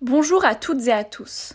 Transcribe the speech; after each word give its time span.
Bonjour 0.00 0.44
à 0.44 0.56
toutes 0.56 0.88
et 0.88 0.92
à 0.92 1.04
tous. 1.04 1.54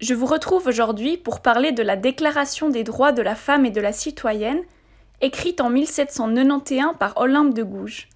Je 0.00 0.12
vous 0.12 0.26
retrouve 0.26 0.66
aujourd'hui 0.66 1.16
pour 1.16 1.40
parler 1.40 1.70
de 1.70 1.84
la 1.84 1.96
Déclaration 1.96 2.68
des 2.68 2.82
droits 2.82 3.12
de 3.12 3.22
la 3.22 3.36
femme 3.36 3.64
et 3.64 3.70
de 3.70 3.80
la 3.80 3.92
citoyenne, 3.92 4.60
écrite 5.20 5.60
en 5.60 5.70
1791 5.70 6.96
par 6.98 7.16
Olympe 7.16 7.54
de 7.54 7.62
Gouges. 7.62 8.08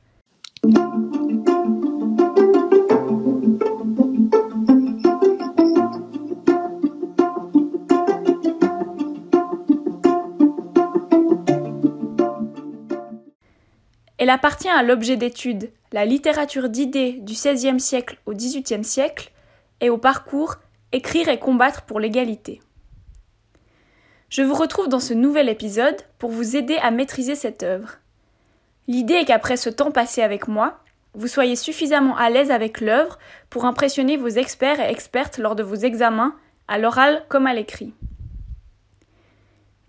Elle 14.19 14.31
appartient 14.31 14.69
à 14.69 14.83
l'objet 14.83 15.17
d'étude, 15.17 15.71
la 15.93 16.05
littérature 16.05 16.69
d'idées 16.69 17.13
du 17.13 17.35
XVIe 17.35 17.79
siècle 17.79 18.19
au 18.27 18.33
XVIIIe 18.33 18.85
siècle, 18.85 19.31
et 19.85 19.91
au 19.91 19.99
parcours 19.99 20.57
Écrire 20.93 21.29
et 21.29 21.39
combattre 21.39 21.83
pour 21.83 22.01
l'égalité. 22.01 22.63
Je 24.31 24.43
vous 24.43 24.55
retrouve 24.55 24.89
dans 24.89 25.01
ce 25.01 25.13
nouvel 25.13 25.49
épisode 25.49 26.01
pour 26.19 26.31
vous 26.31 26.57
aider 26.57 26.77
à 26.77 26.91
maîtriser 26.91 27.35
cette 27.35 27.63
œuvre. 27.65 27.99
L'idée 28.87 29.15
est 29.15 29.25
qu'après 29.25 29.57
ce 29.57 29.69
temps 29.69 29.91
passé 29.91 30.23
avec 30.23 30.49
moi, 30.49 30.81
vous 31.13 31.27
soyez 31.27 31.57
suffisamment 31.57 32.17
à 32.17 32.31
l'aise 32.31 32.51
avec 32.51 32.81
l'œuvre 32.81 33.19
pour 33.51 33.65
impressionner 33.65 34.17
vos 34.17 34.29
experts 34.29 34.81
et 34.81 34.91
expertes 34.91 35.39
lors 35.39 35.57
de 35.57 35.63
vos 35.63 35.75
examens, 35.75 36.37
à 36.69 36.79
l'oral 36.79 37.25
comme 37.29 37.47
à 37.47 37.55
l'écrit. 37.55 37.93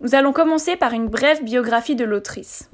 Nous 0.00 0.14
allons 0.14 0.32
commencer 0.32 0.76
par 0.76 0.92
une 0.92 1.08
brève 1.08 1.42
biographie 1.42 1.96
de 1.96 2.04
l'autrice. 2.04 2.68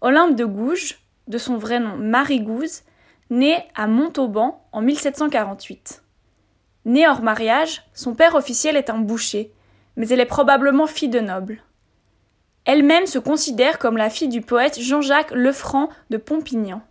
Olympe 0.00 0.36
de 0.36 0.44
Gouges, 0.46 1.00
de 1.28 1.38
son 1.38 1.58
vrai 1.58 1.78
nom 1.78 1.96
Marie 1.96 2.40
Gouze, 2.40 2.84
née 3.30 3.64
à 3.74 3.86
Montauban 3.86 4.66
en 4.72 4.82
1748. 4.82 6.02
Née 6.84 7.06
hors 7.06 7.22
mariage, 7.22 7.82
son 7.94 8.14
père 8.14 8.34
officiel 8.34 8.76
est 8.76 8.90
un 8.90 8.98
boucher, 8.98 9.52
mais 9.96 10.08
elle 10.08 10.20
est 10.20 10.26
probablement 10.26 10.86
fille 10.86 11.08
de 11.08 11.20
noble. 11.20 11.62
Elle-même 12.64 13.06
se 13.06 13.18
considère 13.18 13.78
comme 13.78 13.96
la 13.96 14.10
fille 14.10 14.28
du 14.28 14.42
poète 14.42 14.80
Jean-Jacques 14.80 15.30
Lefranc 15.32 15.88
de 16.10 16.16
Pompignan. 16.16 16.82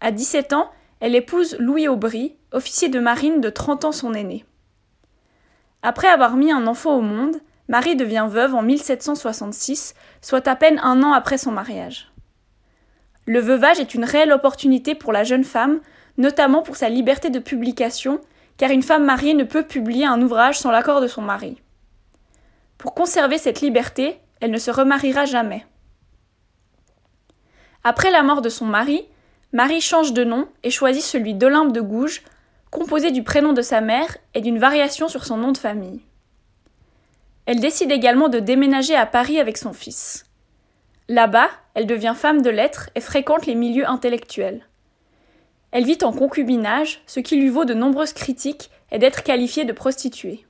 À 0.00 0.12
17 0.12 0.52
ans, 0.54 0.70
elle 1.00 1.14
épouse 1.14 1.56
Louis 1.58 1.88
Aubry, 1.88 2.36
officier 2.52 2.88
de 2.88 3.00
marine 3.00 3.40
de 3.40 3.50
30 3.50 3.84
ans 3.84 3.92
son 3.92 4.14
aîné. 4.14 4.44
Après 5.82 6.08
avoir 6.08 6.36
mis 6.36 6.52
un 6.52 6.66
enfant 6.66 6.96
au 6.96 7.00
monde, 7.00 7.36
Marie 7.68 7.96
devient 7.96 8.26
veuve 8.28 8.54
en 8.54 8.62
1766, 8.62 9.94
soit 10.20 10.46
à 10.48 10.56
peine 10.56 10.80
un 10.82 11.02
an 11.02 11.12
après 11.12 11.38
son 11.38 11.52
mariage. 11.52 12.10
Le 13.26 13.40
veuvage 13.40 13.80
est 13.80 13.94
une 13.94 14.04
réelle 14.04 14.32
opportunité 14.32 14.94
pour 14.94 15.12
la 15.12 15.24
jeune 15.24 15.44
femme, 15.44 15.80
notamment 16.18 16.62
pour 16.62 16.76
sa 16.76 16.88
liberté 16.88 17.30
de 17.30 17.38
publication, 17.38 18.20
car 18.56 18.70
une 18.70 18.82
femme 18.82 19.04
mariée 19.04 19.34
ne 19.34 19.44
peut 19.44 19.62
publier 19.62 20.06
un 20.06 20.20
ouvrage 20.20 20.58
sans 20.58 20.70
l'accord 20.70 21.00
de 21.00 21.06
son 21.06 21.22
mari. 21.22 21.60
Pour 22.78 22.94
conserver 22.94 23.38
cette 23.38 23.60
liberté, 23.60 24.18
elle 24.40 24.50
ne 24.50 24.58
se 24.58 24.70
remariera 24.70 25.24
jamais. 25.24 25.66
Après 27.84 28.10
la 28.10 28.22
mort 28.22 28.42
de 28.42 28.48
son 28.48 28.66
mari, 28.66 29.06
Marie 29.52 29.80
change 29.80 30.12
de 30.12 30.22
nom 30.22 30.48
et 30.62 30.70
choisit 30.70 31.02
celui 31.02 31.34
d'Olympe 31.34 31.72
de 31.72 31.80
Gouges, 31.80 32.22
composé 32.70 33.10
du 33.10 33.24
prénom 33.24 33.52
de 33.52 33.62
sa 33.62 33.80
mère 33.80 34.16
et 34.34 34.40
d'une 34.40 34.58
variation 34.58 35.08
sur 35.08 35.24
son 35.24 35.36
nom 35.36 35.50
de 35.50 35.58
famille. 35.58 36.02
Elle 37.46 37.58
décide 37.58 37.90
également 37.90 38.28
de 38.28 38.38
déménager 38.38 38.94
à 38.94 39.06
Paris 39.06 39.40
avec 39.40 39.56
son 39.56 39.72
fils. 39.72 40.24
Là-bas, 41.08 41.48
elle 41.80 41.86
devient 41.86 42.12
femme 42.14 42.42
de 42.42 42.50
lettres 42.50 42.90
et 42.94 43.00
fréquente 43.00 43.46
les 43.46 43.54
milieux 43.54 43.88
intellectuels. 43.88 44.66
Elle 45.70 45.86
vit 45.86 45.96
en 46.02 46.12
concubinage, 46.12 47.00
ce 47.06 47.20
qui 47.20 47.36
lui 47.36 47.48
vaut 47.48 47.64
de 47.64 47.72
nombreuses 47.72 48.12
critiques 48.12 48.70
et 48.92 48.98
d'être 48.98 49.22
qualifiée 49.22 49.64
de 49.64 49.72
prostituée. 49.72 50.44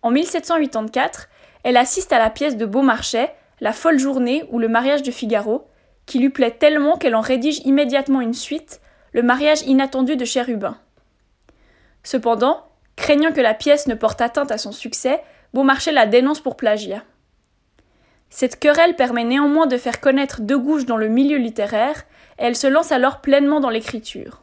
En 0.00 0.10
1784, 0.10 1.28
elle 1.62 1.76
assiste 1.76 2.10
à 2.10 2.18
la 2.18 2.30
pièce 2.30 2.56
de 2.56 2.64
Beaumarchais, 2.64 3.34
La 3.60 3.74
folle 3.74 3.98
journée 3.98 4.44
ou 4.48 4.58
le 4.58 4.66
mariage 4.66 5.02
de 5.02 5.10
Figaro, 5.10 5.66
qui 6.06 6.20
lui 6.20 6.30
plaît 6.30 6.56
tellement 6.58 6.96
qu'elle 6.96 7.14
en 7.14 7.20
rédige 7.20 7.60
immédiatement 7.66 8.22
une 8.22 8.32
suite, 8.32 8.80
Le 9.12 9.22
mariage 9.22 9.60
inattendu 9.66 10.16
de 10.16 10.24
Chérubin. 10.24 10.78
Cependant, 12.02 12.64
craignant 12.96 13.32
que 13.32 13.42
la 13.42 13.52
pièce 13.52 13.86
ne 13.88 13.94
porte 13.94 14.22
atteinte 14.22 14.52
à 14.52 14.56
son 14.56 14.72
succès, 14.72 15.22
Beaumarchais 15.52 15.92
la 15.92 16.06
dénonce 16.06 16.40
pour 16.40 16.56
plagiat. 16.56 17.04
Cette 18.34 18.58
querelle 18.58 18.96
permet 18.96 19.24
néanmoins 19.24 19.66
de 19.66 19.76
faire 19.76 20.00
connaître 20.00 20.40
De 20.40 20.56
Gouges 20.56 20.86
dans 20.86 20.96
le 20.96 21.08
milieu 21.08 21.36
littéraire, 21.36 22.04
et 22.38 22.44
elle 22.44 22.56
se 22.56 22.66
lance 22.66 22.90
alors 22.90 23.20
pleinement 23.20 23.60
dans 23.60 23.68
l'écriture. 23.68 24.40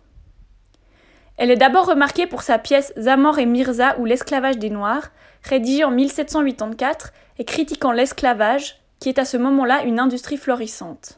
Elle 1.37 1.49
est 1.49 1.57
d'abord 1.57 1.87
remarquée 1.87 2.27
pour 2.27 2.43
sa 2.43 2.59
pièce 2.59 2.93
Zamor 2.99 3.39
et 3.39 3.47
Mirza 3.47 3.97
ou 3.97 4.05
l'esclavage 4.05 4.59
des 4.59 4.69
Noirs, 4.69 5.09
rédigée 5.41 5.83
en 5.83 5.89
1784 5.89 7.13
et 7.39 7.45
critiquant 7.45 7.91
l'esclavage, 7.91 8.79
qui 8.99 9.09
est 9.09 9.17
à 9.17 9.25
ce 9.25 9.37
moment-là 9.37 9.81
une 9.81 9.99
industrie 9.99 10.37
florissante. 10.37 11.17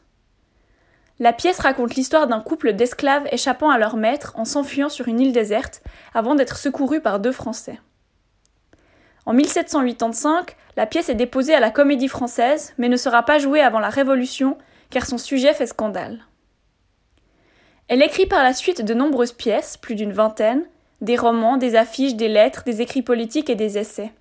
La 1.20 1.34
pièce 1.34 1.60
raconte 1.60 1.96
l'histoire 1.96 2.28
d'un 2.28 2.40
couple 2.40 2.72
d'esclaves 2.72 3.28
échappant 3.34 3.70
à 3.70 3.80
leur 3.80 3.98
maître 3.98 4.32
en 4.38 4.46
s'enfuyant 4.46 4.88
sur 4.88 5.10
une 5.10 5.20
île 5.20 5.34
déserte 5.34 5.84
avant 6.14 6.36
d'être 6.36 6.56
secourus 6.56 7.02
par 7.02 7.20
deux 7.20 7.34
Français. 7.34 7.82
En 9.26 9.34
1785, 9.34 10.56
la 10.78 10.86
pièce 10.86 11.10
est 11.10 11.16
déposée 11.16 11.54
à 11.54 11.60
la 11.60 11.70
Comédie 11.70 12.08
française, 12.08 12.74
mais 12.78 12.90
ne 12.90 12.98
sera 12.98 13.24
pas 13.24 13.40
jouée 13.40 13.62
avant 13.62 13.80
la 13.80 13.90
Révolution, 13.90 14.58
car 14.90 15.06
son 15.06 15.18
sujet 15.18 15.54
fait 15.54 15.68
scandale. 15.68 16.26
Elle 17.88 18.02
écrit 18.02 18.26
par 18.26 18.44
la 18.44 18.54
suite 18.54 18.84
de 18.84 18.94
nombreuses 18.94 19.34
pièces, 19.34 19.78
plus 19.78 19.96
d'une 19.96 20.14
vingtaine, 20.14 20.66
des 21.02 21.18
romans, 21.18 21.58
des 21.58 21.76
affiches, 21.76 22.16
des 22.16 22.30
lettres, 22.30 22.64
des 22.64 22.82
écrits 22.82 23.02
politiques 23.02 23.50
et 23.50 23.56
des 23.56 23.78
essais. 23.78 24.12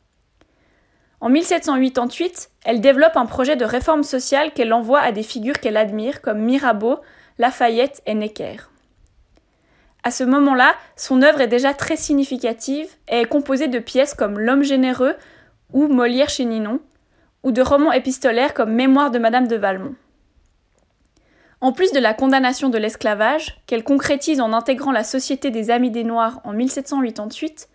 En 1.20 1.28
1788, 1.28 2.50
elle 2.64 2.80
développe 2.80 3.16
un 3.16 3.26
projet 3.26 3.56
de 3.56 3.64
réforme 3.64 4.02
sociale 4.02 4.52
qu'elle 4.52 4.72
envoie 4.72 5.00
à 5.00 5.12
des 5.12 5.22
figures 5.22 5.60
qu'elle 5.60 5.76
admire 5.76 6.22
comme 6.22 6.40
Mirabeau, 6.40 6.98
Lafayette 7.38 8.02
et 8.06 8.14
Necker. 8.14 8.69
À 10.02 10.10
ce 10.10 10.24
moment-là, 10.24 10.74
son 10.96 11.22
œuvre 11.22 11.40
est 11.40 11.48
déjà 11.48 11.74
très 11.74 11.96
significative 11.96 12.88
et 13.08 13.20
est 13.20 13.28
composée 13.28 13.68
de 13.68 13.78
pièces 13.78 14.14
comme 14.14 14.38
L'homme 14.38 14.62
généreux 14.62 15.14
ou 15.72 15.88
Molière 15.88 16.30
chez 16.30 16.44
Ninon, 16.44 16.80
ou 17.42 17.52
de 17.52 17.62
romans 17.62 17.92
épistolaires 17.92 18.54
comme 18.54 18.72
Mémoire 18.72 19.10
de 19.10 19.18
Madame 19.18 19.46
de 19.46 19.56
Valmont. 19.56 19.94
En 21.60 21.72
plus 21.72 21.92
de 21.92 22.00
la 22.00 22.14
condamnation 22.14 22.70
de 22.70 22.78
l'esclavage, 22.78 23.60
qu'elle 23.66 23.84
concrétise 23.84 24.40
en 24.40 24.54
intégrant 24.54 24.92
la 24.92 25.04
Société 25.04 25.50
des 25.50 25.70
Amis 25.70 25.90
des 25.90 26.04
Noirs 26.04 26.40
en 26.44 26.52
1788, 26.52 27.68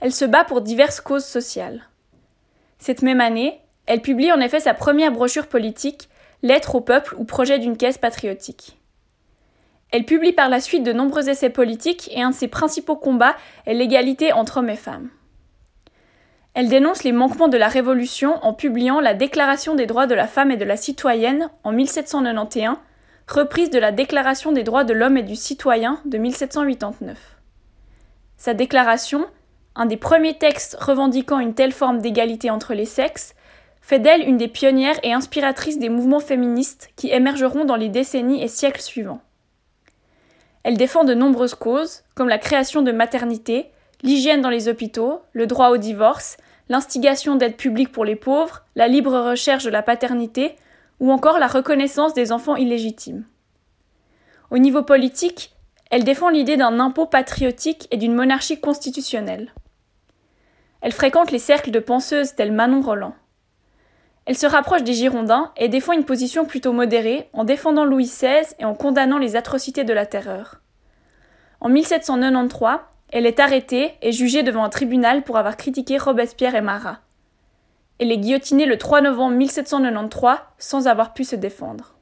elle 0.00 0.12
se 0.12 0.24
bat 0.24 0.44
pour 0.44 0.60
diverses 0.60 1.00
causes 1.00 1.24
sociales. 1.24 1.88
Cette 2.78 3.02
même 3.02 3.20
année, 3.20 3.60
elle 3.86 4.00
publie 4.00 4.32
en 4.32 4.40
effet 4.40 4.60
sa 4.60 4.74
première 4.74 5.12
brochure 5.12 5.48
politique, 5.48 6.08
Lettre 6.44 6.74
au 6.74 6.80
peuple 6.80 7.14
ou 7.18 7.24
projet 7.24 7.60
d'une 7.60 7.76
caisse 7.76 7.98
patriotique. 7.98 8.76
Elle 9.92 10.06
publie 10.06 10.32
par 10.32 10.48
la 10.48 10.60
suite 10.60 10.84
de 10.84 10.92
nombreux 10.92 11.28
essais 11.28 11.50
politiques 11.50 12.10
et 12.12 12.22
un 12.22 12.30
de 12.30 12.34
ses 12.34 12.48
principaux 12.48 12.96
combats 12.96 13.36
est 13.66 13.74
l'égalité 13.74 14.32
entre 14.32 14.56
hommes 14.56 14.70
et 14.70 14.76
femmes. 14.76 15.10
Elle 16.54 16.68
dénonce 16.68 17.04
les 17.04 17.12
manquements 17.12 17.48
de 17.48 17.58
la 17.58 17.68
Révolution 17.68 18.42
en 18.42 18.54
publiant 18.54 19.00
la 19.00 19.12
Déclaration 19.12 19.74
des 19.74 19.86
droits 19.86 20.06
de 20.06 20.14
la 20.14 20.26
femme 20.26 20.50
et 20.50 20.56
de 20.56 20.64
la 20.64 20.78
citoyenne 20.78 21.50
en 21.62 21.72
1791, 21.72 22.76
reprise 23.28 23.68
de 23.68 23.78
la 23.78 23.92
Déclaration 23.92 24.52
des 24.52 24.62
droits 24.62 24.84
de 24.84 24.94
l'homme 24.94 25.18
et 25.18 25.22
du 25.22 25.36
citoyen 25.36 26.00
de 26.06 26.16
1789. 26.16 27.18
Sa 28.38 28.54
déclaration, 28.54 29.26
un 29.76 29.86
des 29.86 29.96
premiers 29.98 30.36
textes 30.36 30.76
revendiquant 30.80 31.38
une 31.38 31.54
telle 31.54 31.72
forme 31.72 32.00
d'égalité 32.00 32.48
entre 32.50 32.72
les 32.72 32.86
sexes, 32.86 33.34
fait 33.82 33.98
d'elle 33.98 34.26
une 34.26 34.38
des 34.38 34.48
pionnières 34.48 34.98
et 35.02 35.12
inspiratrices 35.12 35.78
des 35.78 35.90
mouvements 35.90 36.20
féministes 36.20 36.90
qui 36.96 37.10
émergeront 37.10 37.66
dans 37.66 37.76
les 37.76 37.88
décennies 37.88 38.42
et 38.42 38.48
siècles 38.48 38.80
suivants. 38.80 39.20
Elle 40.64 40.76
défend 40.76 41.04
de 41.04 41.14
nombreuses 41.14 41.54
causes, 41.54 42.02
comme 42.14 42.28
la 42.28 42.38
création 42.38 42.82
de 42.82 42.92
maternités, 42.92 43.70
l'hygiène 44.02 44.42
dans 44.42 44.50
les 44.50 44.68
hôpitaux, 44.68 45.22
le 45.32 45.46
droit 45.46 45.70
au 45.70 45.76
divorce, 45.76 46.36
l'instigation 46.68 47.36
d'aide 47.36 47.56
publique 47.56 47.92
pour 47.92 48.04
les 48.04 48.16
pauvres, 48.16 48.64
la 48.76 48.88
libre 48.88 49.18
recherche 49.18 49.64
de 49.64 49.70
la 49.70 49.82
paternité, 49.82 50.56
ou 51.00 51.10
encore 51.10 51.38
la 51.38 51.48
reconnaissance 51.48 52.14
des 52.14 52.30
enfants 52.30 52.56
illégitimes. 52.56 53.24
Au 54.50 54.58
niveau 54.58 54.82
politique, 54.82 55.52
elle 55.90 56.04
défend 56.04 56.28
l'idée 56.28 56.56
d'un 56.56 56.78
impôt 56.78 57.06
patriotique 57.06 57.88
et 57.90 57.96
d'une 57.96 58.14
monarchie 58.14 58.60
constitutionnelle. 58.60 59.52
Elle 60.80 60.92
fréquente 60.92 61.30
les 61.30 61.38
cercles 61.38 61.70
de 61.70 61.78
penseuses 61.80 62.34
telles 62.34 62.52
Manon 62.52 62.80
Roland. 62.82 63.14
Elle 64.24 64.38
se 64.38 64.46
rapproche 64.46 64.84
des 64.84 64.94
Girondins 64.94 65.52
et 65.56 65.68
défend 65.68 65.92
une 65.92 66.04
position 66.04 66.44
plutôt 66.44 66.72
modérée 66.72 67.28
en 67.32 67.44
défendant 67.44 67.84
Louis 67.84 68.04
XVI 68.04 68.54
et 68.58 68.64
en 68.64 68.74
condamnant 68.74 69.18
les 69.18 69.34
atrocités 69.34 69.84
de 69.84 69.92
la 69.92 70.06
terreur. 70.06 70.60
En 71.60 71.68
1793, 71.68 72.78
elle 73.10 73.26
est 73.26 73.40
arrêtée 73.40 73.94
et 74.00 74.12
jugée 74.12 74.42
devant 74.42 74.64
un 74.64 74.68
tribunal 74.68 75.22
pour 75.22 75.36
avoir 75.38 75.56
critiqué 75.56 75.98
Robespierre 75.98 76.54
et 76.54 76.60
Marat. 76.60 77.00
Elle 77.98 78.10
est 78.10 78.18
guillotinée 78.18 78.66
le 78.66 78.78
3 78.78 79.00
novembre 79.00 79.36
1793 79.36 80.38
sans 80.58 80.86
avoir 80.86 81.14
pu 81.14 81.24
se 81.24 81.36
défendre. 81.36 81.94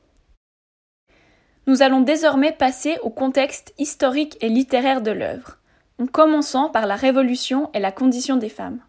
Nous 1.66 1.82
allons 1.82 2.00
désormais 2.00 2.52
passer 2.52 2.96
au 3.02 3.10
contexte 3.10 3.74
historique 3.78 4.36
et 4.40 4.48
littéraire 4.48 5.02
de 5.02 5.10
l'œuvre, 5.10 5.58
en 6.00 6.06
commençant 6.06 6.68
par 6.68 6.86
la 6.86 6.96
Révolution 6.96 7.70
et 7.74 7.80
la 7.80 7.92
condition 7.92 8.36
des 8.36 8.48
femmes. 8.48 8.80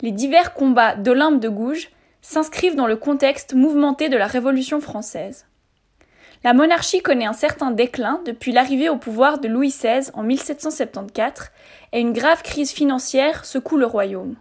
Les 0.00 0.12
divers 0.12 0.54
combats 0.54 0.96
d'Olympe 0.96 1.40
de 1.40 1.48
Gouges 1.48 1.90
s'inscrivent 2.22 2.76
dans 2.76 2.86
le 2.86 2.96
contexte 2.96 3.54
mouvementé 3.54 4.08
de 4.08 4.16
la 4.16 4.26
Révolution 4.26 4.80
française. 4.80 5.46
La 6.44 6.54
monarchie 6.54 7.02
connaît 7.02 7.26
un 7.26 7.32
certain 7.32 7.70
déclin 7.70 8.20
depuis 8.24 8.52
l'arrivée 8.52 8.88
au 8.88 8.96
pouvoir 8.96 9.40
de 9.40 9.48
Louis 9.48 9.70
XVI 9.70 10.10
en 10.14 10.22
1774 10.22 11.50
et 11.92 12.00
une 12.00 12.12
grave 12.12 12.42
crise 12.42 12.70
financière 12.70 13.44
secoue 13.44 13.76
le 13.76 13.86
royaume. 13.86 14.36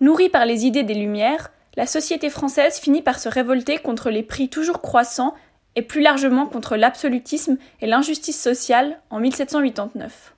Nourrie 0.00 0.28
par 0.28 0.46
les 0.46 0.66
idées 0.66 0.84
des 0.84 0.94
Lumières, 0.94 1.50
la 1.76 1.86
société 1.86 2.30
française 2.30 2.78
finit 2.78 3.02
par 3.02 3.18
se 3.18 3.28
révolter 3.28 3.78
contre 3.78 4.10
les 4.10 4.22
prix 4.22 4.48
toujours 4.48 4.80
croissants 4.80 5.34
et 5.76 5.82
plus 5.82 6.00
largement 6.00 6.46
contre 6.46 6.76
l'absolutisme 6.76 7.58
et 7.80 7.86
l'injustice 7.86 8.40
sociale 8.40 9.00
en 9.10 9.20
1789. 9.20 10.34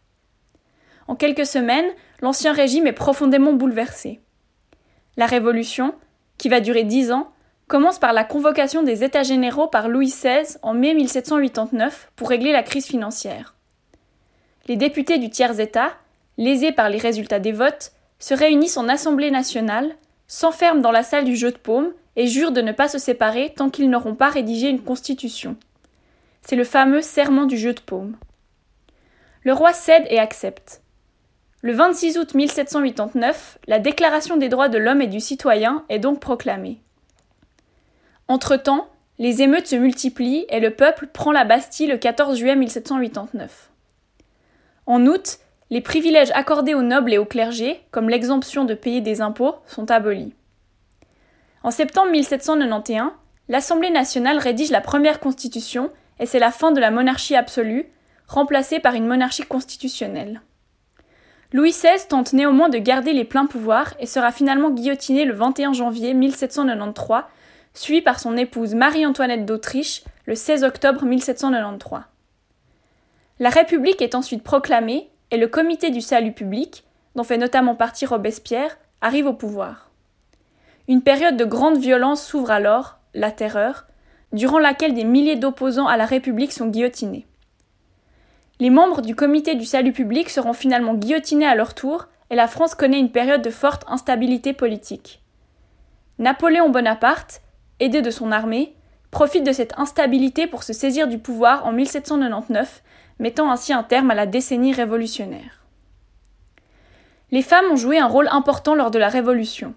En 1.09 1.15
quelques 1.15 1.47
semaines, 1.47 1.91
l'ancien 2.21 2.53
régime 2.53 2.87
est 2.87 2.93
profondément 2.93 3.53
bouleversé. 3.53 4.21
La 5.17 5.27
Révolution, 5.27 5.95
qui 6.39 6.49
va 6.49 6.61
durer 6.61 6.85
dix 6.85 7.13
ans, 7.13 7.31
commence 7.69 7.99
par 7.99 8.13
la 8.13 8.25
convocation 8.25 8.83
des 8.83 9.05
États 9.05 9.23
généraux 9.23 9.69
par 9.69 9.89
Louis 9.89 10.09
XVI 10.09 10.57
en 10.63 10.75
mai 10.75 10.95
1789 10.95 12.13
pour 12.17 12.29
régler 12.29 12.53
la 12.53 12.63
crise 12.63 12.87
financière. 12.87 13.55
Les 14.69 14.77
députés 14.77 15.19
du 15.19 15.31
tiers-État, 15.31 15.93
lésés 16.39 16.73
par 16.73 16.89
les 16.89 16.99
résultats 16.99 17.41
des 17.41 17.53
votes, 17.53 17.93
se 18.19 18.35
réunissent 18.35 18.77
en 18.77 18.89
Assemblée 18.89 19.31
nationale, 19.31 19.97
s'enferment 20.27 20.81
dans 20.81 20.91
la 20.91 21.03
salle 21.03 21.25
du 21.25 21.35
jeu 21.35 21.51
de 21.51 21.57
paume 21.59 21.93
et 22.17 22.27
jurent 22.27 22.53
de 22.53 22.61
ne 22.61 22.73
pas 22.73 22.89
se 22.89 22.99
séparer 22.99 23.53
tant 23.57 23.71
qu'ils 23.71 23.91
n'auront 23.91 24.15
pas 24.15 24.29
rédigé 24.29 24.69
une 24.69 24.83
constitution. 24.83 25.57
C'est 26.43 26.57
le 26.57 26.65
fameux 26.65 27.03
serment 27.03 27.47
du 27.47 27.57
jeu 27.57 27.73
de 27.73 27.81
paume. 27.81 28.17
Le 29.45 29.53
roi 29.53 29.73
cède 29.73 30.07
et 30.11 30.19
accepte. 30.19 30.82
Le 31.65 31.73
26 31.73 32.19
août 32.19 32.35
1789, 32.35 33.59
la 33.69 33.79
Déclaration 33.79 34.37
des 34.37 34.49
droits 34.49 34.69
de 34.69 34.79
l'homme 34.79 35.01
et 35.01 35.07
du 35.07 35.21
citoyen 35.21 35.85
est 35.89 36.01
donc 36.01 36.19
proclamée. 36.19 36.81
Entre-temps, 38.27 38.89
les 39.21 39.43
émeutes 39.43 39.69
se 39.69 39.77
multiplient 39.77 40.45
et 40.49 40.59
le 40.59 40.75
peuple 40.75 41.07
prend 41.07 41.31
la 41.31 41.45
Bastille 41.45 41.87
le 41.87 41.99
14 41.99 42.37
juillet 42.37 42.57
1789. 42.57 43.71
En 44.87 45.07
août, 45.07 45.39
les 45.71 45.81
privilèges 45.81 46.33
accordés 46.35 46.75
aux 46.75 46.83
nobles 46.83 47.13
et 47.13 47.19
aux 47.19 47.25
clergés, 47.25 47.81
comme 47.93 48.09
l'exemption 48.09 48.65
de 48.65 48.75
payer 48.75 49.01
des 49.01 49.21
impôts, 49.21 49.55
sont 49.69 49.89
abolis. 49.93 50.35
En 51.63 51.71
septembre 51.71 52.11
1791, 52.11 53.13
l'Assemblée 53.49 53.91
nationale 53.91 54.39
rédige 54.39 54.73
la 54.73 54.81
première 54.81 55.21
constitution 55.21 55.93
et 56.19 56.27
c'est 56.27 56.41
la 56.41 56.51
fin 56.51 56.73
de 56.73 56.81
la 56.81 56.91
monarchie 56.91 57.37
absolue, 57.37 57.87
remplacée 58.27 58.81
par 58.81 58.95
une 58.95 59.07
monarchie 59.07 59.45
constitutionnelle. 59.45 60.43
Louis 61.53 61.73
XVI 61.73 62.07
tente 62.09 62.33
néanmoins 62.33 62.71
de 62.71 62.79
garder 62.79 63.13
les 63.13 63.27
pleins 63.27 63.45
pouvoirs 63.45 63.93
et 64.01 64.07
sera 64.07 64.33
finalement 64.33 64.71
guillotiné 64.71 65.27
le 65.27 65.35
21 65.35 65.75
janvier 65.75 66.15
1793, 66.15 67.25
suivi 67.75 68.01
par 68.01 68.21
son 68.21 68.39
épouse 68.39 68.75
Marie-Antoinette 68.75 69.45
d'Autriche 69.45 70.03
le 70.25 70.35
16 70.35 70.65
octobre 70.65 71.05
1793. 71.05 72.01
La 73.39 73.51
République 73.51 74.01
est 74.01 74.15
ensuite 74.15 74.43
proclamée 74.43 75.11
et 75.31 75.37
le 75.37 75.47
Comité 75.47 75.91
du 75.91 76.01
salut 76.01 76.33
public, 76.33 76.85
dont 77.17 77.25
fait 77.25 77.37
notamment 77.37 77.75
partie 77.75 78.07
Robespierre, 78.07 78.79
arrive 79.03 79.27
au 79.27 79.35
pouvoir. 79.35 79.91
Une 80.89 81.03
période 81.03 81.37
de 81.37 81.45
grande 81.45 81.77
violence 81.77 82.25
s'ouvre 82.25 82.51
alors, 82.51 82.99
la 83.13 83.31
terreur, 83.31 83.87
durant 84.33 84.59
laquelle 84.59 84.95
des 84.95 85.05
milliers 85.05 85.37
d'opposants 85.37 85.87
à 85.87 85.99
la 85.99 86.07
République 86.07 86.53
sont 86.53 86.69
guillotinés. 86.69 87.27
Les 88.63 88.71
membres 88.71 89.03
du 89.03 89.17
comité 89.17 89.57
du 89.57 89.65
salut 89.65 89.93
public 89.93 90.31
seront 90.31 90.53
finalement 90.53 90.95
guillotinés 90.95 91.49
à 91.49 91.57
leur 91.57 91.75
tour 91.75 92.07
et 92.31 92.37
la 92.37 92.47
France 92.47 92.77
connaît 92.77 93.01
une 93.01 93.11
période 93.11 93.43
de 93.43 93.51
forte 93.51 93.83
instabilité 93.89 94.53
politique. 94.53 95.21
Napoléon 96.21 96.71
Bonaparte, 96.71 97.43
aidé 97.81 98.03
de 98.03 98.11
son 98.13 98.31
armée, 98.31 98.77
profite 99.11 99.43
de 99.43 99.51
cette 99.51 99.77
instabilité 99.81 100.47
pour 100.47 100.63
se 100.63 100.73
saisir 100.73 101.09
du 101.09 101.19
pouvoir 101.19 101.67
en 101.67 101.73
1799, 101.73 102.85
mettant 103.19 103.51
ainsi 103.51 103.73
un 103.73 103.83
terme 103.83 104.13
à 104.13 104.15
la 104.15 104.27
décennie 104.27 104.73
révolutionnaire. 104.73 105.65
Les 107.33 107.43
femmes 107.43 107.73
ont 107.73 107.75
joué 107.75 107.99
un 107.99 108.07
rôle 108.07 108.29
important 108.31 108.77
lors 108.77 108.93
de 108.93 108.99
la 109.01 109.09
Révolution. 109.09 109.75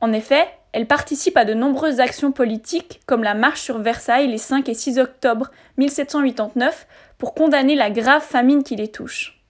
En 0.00 0.10
effet, 0.14 0.48
elles 0.74 0.88
participent 0.88 1.36
à 1.36 1.44
de 1.44 1.54
nombreuses 1.54 2.00
actions 2.00 2.32
politiques, 2.32 3.00
comme 3.06 3.22
la 3.22 3.34
marche 3.34 3.60
sur 3.60 3.78
Versailles 3.78 4.26
les 4.26 4.38
5 4.38 4.68
et 4.68 4.74
6 4.74 4.98
octobre 4.98 5.52
1789, 5.76 6.88
pour 7.16 7.32
condamner 7.32 7.76
la 7.76 7.90
grave 7.90 8.24
famine 8.24 8.64
qui 8.64 8.74
les 8.74 8.88
touche. 8.88 9.40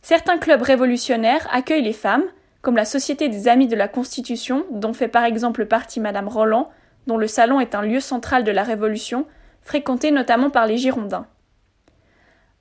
Certains 0.00 0.38
clubs 0.38 0.62
révolutionnaires 0.62 1.46
accueillent 1.52 1.82
les 1.82 1.92
femmes, 1.92 2.24
comme 2.62 2.76
la 2.76 2.86
Société 2.86 3.28
des 3.28 3.46
Amis 3.46 3.68
de 3.68 3.76
la 3.76 3.88
Constitution, 3.88 4.64
dont 4.70 4.94
fait 4.94 5.08
par 5.08 5.24
exemple 5.24 5.66
partie 5.66 6.00
Madame 6.00 6.28
Roland, 6.28 6.70
dont 7.06 7.18
le 7.18 7.28
salon 7.28 7.60
est 7.60 7.74
un 7.74 7.82
lieu 7.82 8.00
central 8.00 8.42
de 8.42 8.50
la 8.50 8.62
Révolution, 8.62 9.26
fréquenté 9.60 10.12
notamment 10.12 10.48
par 10.48 10.66
les 10.66 10.78
Girondins. 10.78 11.26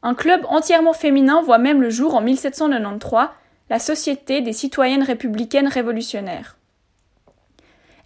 Un 0.04 0.13
club 0.13 0.42
entièrement 0.50 0.92
féminin 0.92 1.42
voit 1.42 1.57
même 1.57 1.81
le 1.81 1.90
jour 1.90 2.16
en 2.16 2.22
1793, 2.22 3.30
la 3.69 3.80
Société 3.80 4.42
des 4.42 4.52
citoyennes 4.52 5.04
républicaines 5.04 5.69
révolutionnaires. 5.69 6.57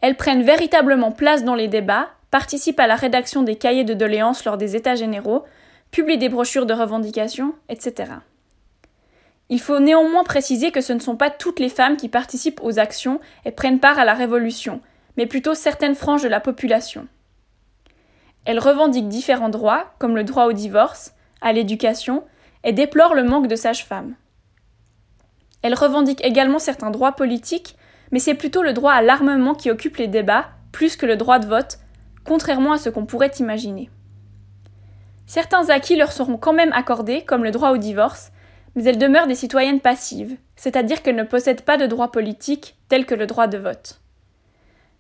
Elles 0.02 0.16
prennent 0.16 0.44
véritablement 0.44 1.12
place 1.12 1.44
dans 1.44 1.56
les 1.56 1.68
débats, 1.68 2.10
participent 2.32 2.80
à 2.80 2.88
la 2.88 2.96
rédaction 2.96 3.44
des 3.44 3.56
cahiers 3.56 3.84
de 3.84 3.94
doléances 3.94 4.46
lors 4.46 4.58
des 4.58 4.76
États 4.76 4.96
généraux, 4.96 5.46
publient 5.92 6.18
des 6.18 6.30
brochures 6.30 6.66
de 6.66 6.74
revendications, 6.74 7.54
etc. 7.68 8.14
Il 9.50 9.60
faut 9.60 9.80
néanmoins 9.80 10.24
préciser 10.24 10.72
que 10.72 10.82
ce 10.82 10.94
ne 10.94 11.00
sont 11.00 11.16
pas 11.16 11.32
toutes 11.32 11.60
les 11.60 11.70
femmes 11.70 11.98
qui 11.98 12.08
participent 12.08 12.62
aux 12.64 12.78
actions 12.78 13.20
et 13.46 13.52
prennent 13.52 13.80
part 13.80 13.98
à 13.98 14.06
la 14.06 14.14
révolution, 14.14 14.82
mais 15.18 15.26
plutôt 15.26 15.56
certaines 15.56 15.96
franges 15.96 16.24
de 16.24 16.28
la 16.28 16.40
population. 16.40 17.08
Elles 18.46 18.60
revendiquent 18.60 19.10
différents 19.10 19.50
droits, 19.50 19.94
comme 19.98 20.16
le 20.16 20.24
droit 20.24 20.46
au 20.46 20.54
divorce, 20.54 21.14
à 21.42 21.52
l'éducation, 21.52 22.24
et 22.64 22.74
déplorent 22.74 23.16
le 23.16 23.24
manque 23.24 23.48
de 23.48 23.56
sages-femmes. 23.56 24.16
Elles 25.62 25.76
revendiquent 25.76 26.24
également 26.24 26.60
certains 26.60 26.92
droits 26.92 27.14
politiques, 27.14 27.76
mais 28.12 28.20
c'est 28.20 28.36
plutôt 28.36 28.64
le 28.64 28.74
droit 28.74 28.94
à 28.94 29.02
l'armement 29.02 29.54
qui 29.54 29.72
occupe 29.72 29.98
les 29.98 30.08
débats, 30.08 30.50
plus 30.72 30.96
que 30.96 31.06
le 31.06 31.16
droit 31.16 31.40
de 31.40 31.48
vote, 31.48 31.80
contrairement 32.24 32.74
à 32.74 32.78
ce 32.78 32.90
qu'on 32.90 33.06
pourrait 33.06 33.32
imaginer. 33.40 33.90
Certains 35.26 35.70
acquis 35.70 35.96
leur 35.96 36.12
seront 36.12 36.38
quand 36.38 36.54
même 36.54 36.74
accordés, 36.74 37.22
comme 37.22 37.44
le 37.44 37.52
droit 37.52 37.70
au 37.70 37.78
divorce, 37.78 38.32
mais 38.76 38.84
elles 38.84 38.98
demeurent 38.98 39.28
des 39.28 39.36
citoyennes 39.36 39.80
passives, 39.80 40.38
c'est-à-dire 40.56 41.02
qu'elles 41.02 41.16
ne 41.16 41.24
possèdent 41.24 41.62
pas 41.62 41.78
de 41.78 41.86
droits 41.86 42.12
politiques 42.12 42.76
tels 42.88 43.06
que 43.06 43.16
le 43.16 43.28
droit 43.28 43.48
de 43.48 43.58
vote. 43.58 44.00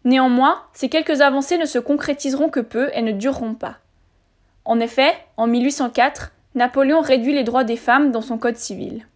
Néanmoins, 0.05 0.63
ces 0.73 0.87
quelques 0.87 1.21
avancées 1.21 1.57
ne 1.57 1.65
se 1.65 1.79
concrétiseront 1.79 2.49
que 2.49 2.59
peu 2.59 2.89
et 2.93 3.01
ne 3.01 3.11
dureront 3.11 3.55
pas. 3.55 3.77
En 4.65 4.79
effet, 4.79 5.13
en 5.35 5.47
1804, 5.47 6.31
Napoléon 6.55 7.01
réduit 7.01 7.33
les 7.33 7.43
droits 7.43 7.63
des 7.63 7.75
femmes 7.75 8.11
dans 8.11 8.21
son 8.21 8.37
Code 8.37 8.57
civil. 8.57 9.07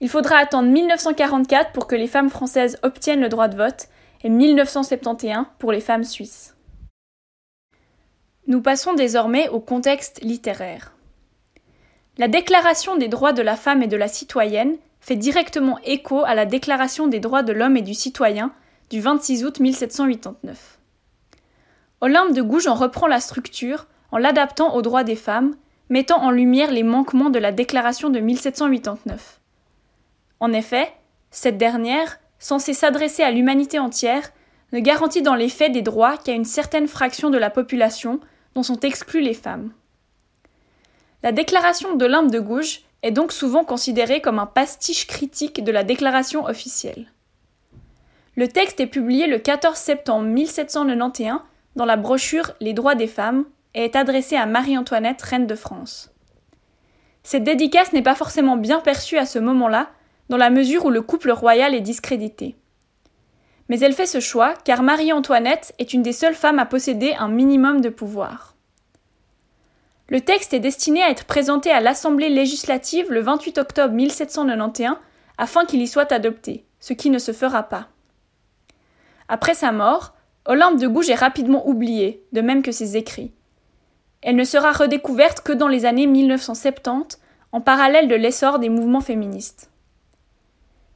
Il 0.00 0.08
faudra 0.08 0.36
attendre 0.36 0.68
1944 0.68 1.72
pour 1.72 1.86
que 1.86 1.94
les 1.94 2.06
femmes 2.06 2.30
françaises 2.30 2.78
obtiennent 2.82 3.20
le 3.20 3.28
droit 3.28 3.48
de 3.48 3.56
vote 3.56 3.88
et 4.22 4.30
1971 4.30 5.46
pour 5.58 5.72
les 5.72 5.80
femmes 5.80 6.04
suisses. 6.04 6.56
Nous 8.46 8.62
passons 8.62 8.94
désormais 8.94 9.48
au 9.50 9.60
contexte 9.60 10.20
littéraire. 10.22 10.94
La 12.16 12.28
Déclaration 12.28 12.96
des 12.96 13.08
droits 13.08 13.32
de 13.32 13.42
la 13.42 13.56
femme 13.56 13.82
et 13.82 13.86
de 13.86 13.96
la 13.96 14.08
citoyenne 14.08 14.76
fait 15.00 15.16
directement 15.16 15.78
écho 15.84 16.24
à 16.24 16.34
la 16.34 16.46
Déclaration 16.46 17.06
des 17.06 17.20
droits 17.20 17.42
de 17.42 17.52
l'homme 17.52 17.76
et 17.76 17.82
du 17.82 17.94
citoyen 17.94 18.52
du 18.90 19.00
26 19.00 19.44
août 19.44 19.60
1789. 19.60 20.78
Olympe 22.00 22.32
de 22.32 22.42
Gouges 22.42 22.66
en 22.66 22.74
reprend 22.74 23.06
la 23.06 23.20
structure 23.20 23.86
en 24.10 24.18
l'adaptant 24.18 24.74
aux 24.74 24.82
droits 24.82 25.04
des 25.04 25.16
femmes, 25.16 25.54
mettant 25.90 26.22
en 26.22 26.30
lumière 26.30 26.72
les 26.72 26.82
manquements 26.82 27.30
de 27.30 27.38
la 27.38 27.52
Déclaration 27.52 28.10
de 28.10 28.18
1789. 28.18 29.39
En 30.40 30.52
effet, 30.52 30.92
cette 31.30 31.58
dernière, 31.58 32.18
censée 32.38 32.74
s'adresser 32.74 33.22
à 33.22 33.30
l'humanité 33.30 33.78
entière, 33.78 34.30
ne 34.72 34.80
garantit 34.80 35.22
dans 35.22 35.34
les 35.34 35.48
faits 35.48 35.72
des 35.72 35.82
droits 35.82 36.16
qu'à 36.16 36.32
une 36.32 36.44
certaine 36.44 36.88
fraction 36.88 37.30
de 37.30 37.38
la 37.38 37.50
population 37.50 38.20
dont 38.54 38.62
sont 38.62 38.80
exclues 38.80 39.20
les 39.20 39.34
femmes. 39.34 39.72
La 41.22 41.32
déclaration 41.32 41.96
d'Olympe 41.96 42.30
de 42.30 42.40
Gouges 42.40 42.82
est 43.02 43.10
donc 43.10 43.32
souvent 43.32 43.64
considérée 43.64 44.20
comme 44.20 44.38
un 44.38 44.46
pastiche 44.46 45.06
critique 45.06 45.62
de 45.62 45.72
la 45.72 45.84
déclaration 45.84 46.44
officielle. 46.46 47.12
Le 48.36 48.48
texte 48.48 48.80
est 48.80 48.86
publié 48.86 49.26
le 49.26 49.38
14 49.38 49.76
septembre 49.76 50.26
1791 50.26 51.40
dans 51.76 51.84
la 51.84 51.96
brochure 51.96 52.52
Les 52.60 52.72
droits 52.72 52.94
des 52.94 53.06
femmes 53.06 53.44
et 53.74 53.84
est 53.84 53.96
adressé 53.96 54.36
à 54.36 54.46
Marie-Antoinette, 54.46 55.20
reine 55.22 55.46
de 55.46 55.54
France. 55.54 56.10
Cette 57.22 57.44
dédicace 57.44 57.92
n'est 57.92 58.02
pas 58.02 58.14
forcément 58.14 58.56
bien 58.56 58.80
perçue 58.80 59.18
à 59.18 59.26
ce 59.26 59.38
moment-là, 59.38 59.90
dans 60.30 60.36
la 60.36 60.48
mesure 60.48 60.84
où 60.84 60.90
le 60.90 61.02
couple 61.02 61.32
royal 61.32 61.74
est 61.74 61.80
discrédité. 61.80 62.54
Mais 63.68 63.80
elle 63.80 63.92
fait 63.92 64.06
ce 64.06 64.20
choix 64.20 64.54
car 64.64 64.82
Marie-Antoinette 64.82 65.74
est 65.80 65.92
une 65.92 66.02
des 66.02 66.12
seules 66.12 66.34
femmes 66.34 66.60
à 66.60 66.66
posséder 66.66 67.14
un 67.18 67.26
minimum 67.28 67.80
de 67.80 67.88
pouvoir. 67.88 68.54
Le 70.08 70.20
texte 70.20 70.54
est 70.54 70.60
destiné 70.60 71.02
à 71.02 71.10
être 71.10 71.24
présenté 71.24 71.72
à 71.72 71.80
l'Assemblée 71.80 72.28
législative 72.28 73.10
le 73.10 73.20
28 73.20 73.58
octobre 73.58 73.92
1791 73.92 74.96
afin 75.36 75.64
qu'il 75.64 75.82
y 75.82 75.88
soit 75.88 76.12
adopté, 76.12 76.64
ce 76.78 76.92
qui 76.92 77.10
ne 77.10 77.18
se 77.18 77.32
fera 77.32 77.64
pas. 77.64 77.88
Après 79.28 79.54
sa 79.54 79.72
mort, 79.72 80.14
Olympe 80.46 80.78
de 80.78 80.86
Gouges 80.86 81.10
est 81.10 81.14
rapidement 81.14 81.68
oubliée, 81.68 82.24
de 82.32 82.40
même 82.40 82.62
que 82.62 82.72
ses 82.72 82.96
écrits. 82.96 83.32
Elle 84.22 84.36
ne 84.36 84.44
sera 84.44 84.70
redécouverte 84.70 85.40
que 85.40 85.52
dans 85.52 85.68
les 85.68 85.86
années 85.86 86.06
1970, 86.06 87.18
en 87.50 87.60
parallèle 87.60 88.06
de 88.06 88.14
l'essor 88.14 88.60
des 88.60 88.68
mouvements 88.68 89.00
féministes. 89.00 89.69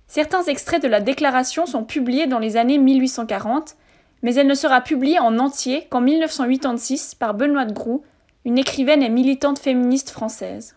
Certains 0.06 0.44
extraits 0.44 0.82
de 0.82 0.88
la 0.88 1.00
déclaration 1.00 1.66
sont 1.66 1.84
publiés 1.84 2.26
dans 2.26 2.38
les 2.38 2.56
années 2.56 2.78
1840, 2.78 3.76
mais 4.23 4.34
elle 4.34 4.46
ne 4.46 4.54
sera 4.54 4.80
publiée 4.80 5.18
en 5.18 5.38
entier 5.38 5.87
qu'en 5.90 6.00
1986 6.00 7.14
par 7.14 7.34
Benoît 7.34 7.64
de 7.64 7.73
Groux, 7.73 8.02
une 8.44 8.58
écrivaine 8.58 9.02
et 9.02 9.08
militante 9.08 9.58
féministe 9.58 10.11
française. 10.11 10.76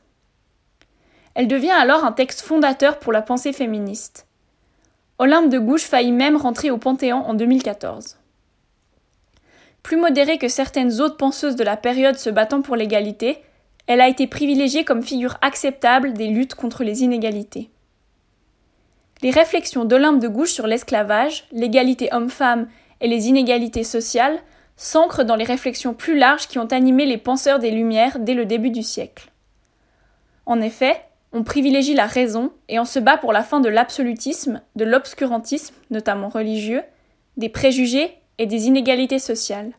Elle 1.35 1.47
devient 1.47 1.71
alors 1.71 2.03
un 2.03 2.11
texte 2.11 2.41
fondateur 2.41 2.99
pour 2.99 3.13
la 3.13 3.21
pensée 3.21 3.53
féministe. 3.53 4.25
Olympe 5.19 5.49
de 5.49 5.59
Gouges 5.59 5.83
faillit 5.83 6.11
même 6.11 6.35
rentrer 6.35 6.71
au 6.71 6.77
Panthéon 6.77 7.17
en 7.17 7.33
2014. 7.33 8.17
Plus 9.83 9.97
modérée 9.97 10.37
que 10.37 10.47
certaines 10.47 10.99
autres 10.99 11.17
penseuses 11.17 11.55
de 11.55 11.63
la 11.63 11.77
période 11.77 12.17
se 12.17 12.29
battant 12.29 12.61
pour 12.61 12.75
l'égalité, 12.75 13.37
elle 13.87 14.01
a 14.01 14.09
été 14.09 14.27
privilégiée 14.27 14.83
comme 14.83 15.01
figure 15.01 15.37
acceptable 15.41 16.13
des 16.13 16.27
luttes 16.27 16.55
contre 16.55 16.83
les 16.83 17.03
inégalités. 17.03 17.69
Les 19.23 19.31
réflexions 19.31 19.85
d'Olympe 19.85 20.19
de 20.19 20.27
Gouges 20.27 20.51
sur 20.51 20.67
l'esclavage, 20.67 21.45
l'égalité 21.51 22.09
homme-femme 22.11 22.67
et 23.01 23.07
les 23.07 23.27
inégalités 23.27 23.83
sociales 23.83 24.39
s'ancrent 24.75 25.25
dans 25.25 25.35
les 25.35 25.43
réflexions 25.43 25.95
plus 25.95 26.17
larges 26.17 26.47
qui 26.47 26.59
ont 26.59 26.67
animé 26.67 27.05
les 27.05 27.17
penseurs 27.17 27.57
des 27.57 27.71
Lumières 27.71 28.19
dès 28.19 28.35
le 28.35 28.45
début 28.45 28.69
du 28.69 28.83
siècle. 28.83 29.31
En 30.45 30.61
effet, 30.61 31.01
on 31.33 31.43
privilégie 31.43 31.95
la 31.95 32.05
raison 32.05 32.51
et 32.69 32.79
on 32.79 32.85
se 32.85 32.99
bat 32.99 33.17
pour 33.17 33.33
la 33.33 33.43
fin 33.43 33.59
de 33.59 33.69
l'absolutisme, 33.69 34.61
de 34.75 34.85
l'obscurantisme, 34.85 35.75
notamment 35.89 36.29
religieux, 36.29 36.83
des 37.37 37.49
préjugés 37.49 38.13
et 38.37 38.45
des 38.45 38.67
inégalités 38.67 39.19
sociales. 39.19 39.71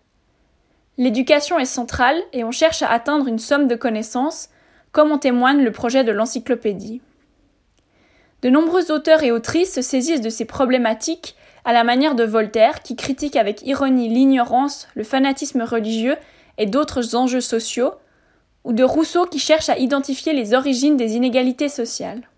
L'éducation 0.98 1.60
est 1.60 1.64
centrale 1.64 2.20
et 2.32 2.42
on 2.42 2.50
cherche 2.50 2.82
à 2.82 2.90
atteindre 2.90 3.28
une 3.28 3.38
somme 3.38 3.68
de 3.68 3.76
connaissances, 3.76 4.48
comme 4.90 5.12
en 5.12 5.18
témoigne 5.18 5.62
le 5.62 5.70
projet 5.70 6.02
de 6.02 6.10
l'encyclopédie. 6.10 7.00
De 8.42 8.50
nombreux 8.50 8.92
auteurs 8.92 9.22
et 9.22 9.32
autrices 9.32 9.74
se 9.74 9.82
saisissent 9.82 10.20
de 10.20 10.30
ces 10.30 10.44
problématiques 10.44 11.36
à 11.64 11.72
la 11.72 11.84
manière 11.84 12.14
de 12.14 12.24
Voltaire, 12.24 12.82
qui 12.82 12.96
critique 12.96 13.36
avec 13.36 13.66
ironie 13.66 14.08
l'ignorance, 14.08 14.88
le 14.94 15.04
fanatisme 15.04 15.62
religieux 15.62 16.16
et 16.56 16.66
d'autres 16.66 17.16
enjeux 17.16 17.40
sociaux, 17.40 17.94
ou 18.64 18.72
de 18.72 18.84
Rousseau 18.84 19.26
qui 19.26 19.38
cherche 19.38 19.68
à 19.68 19.78
identifier 19.78 20.32
les 20.32 20.54
origines 20.54 20.96
des 20.96 21.16
inégalités 21.16 21.68
sociales. 21.68 22.28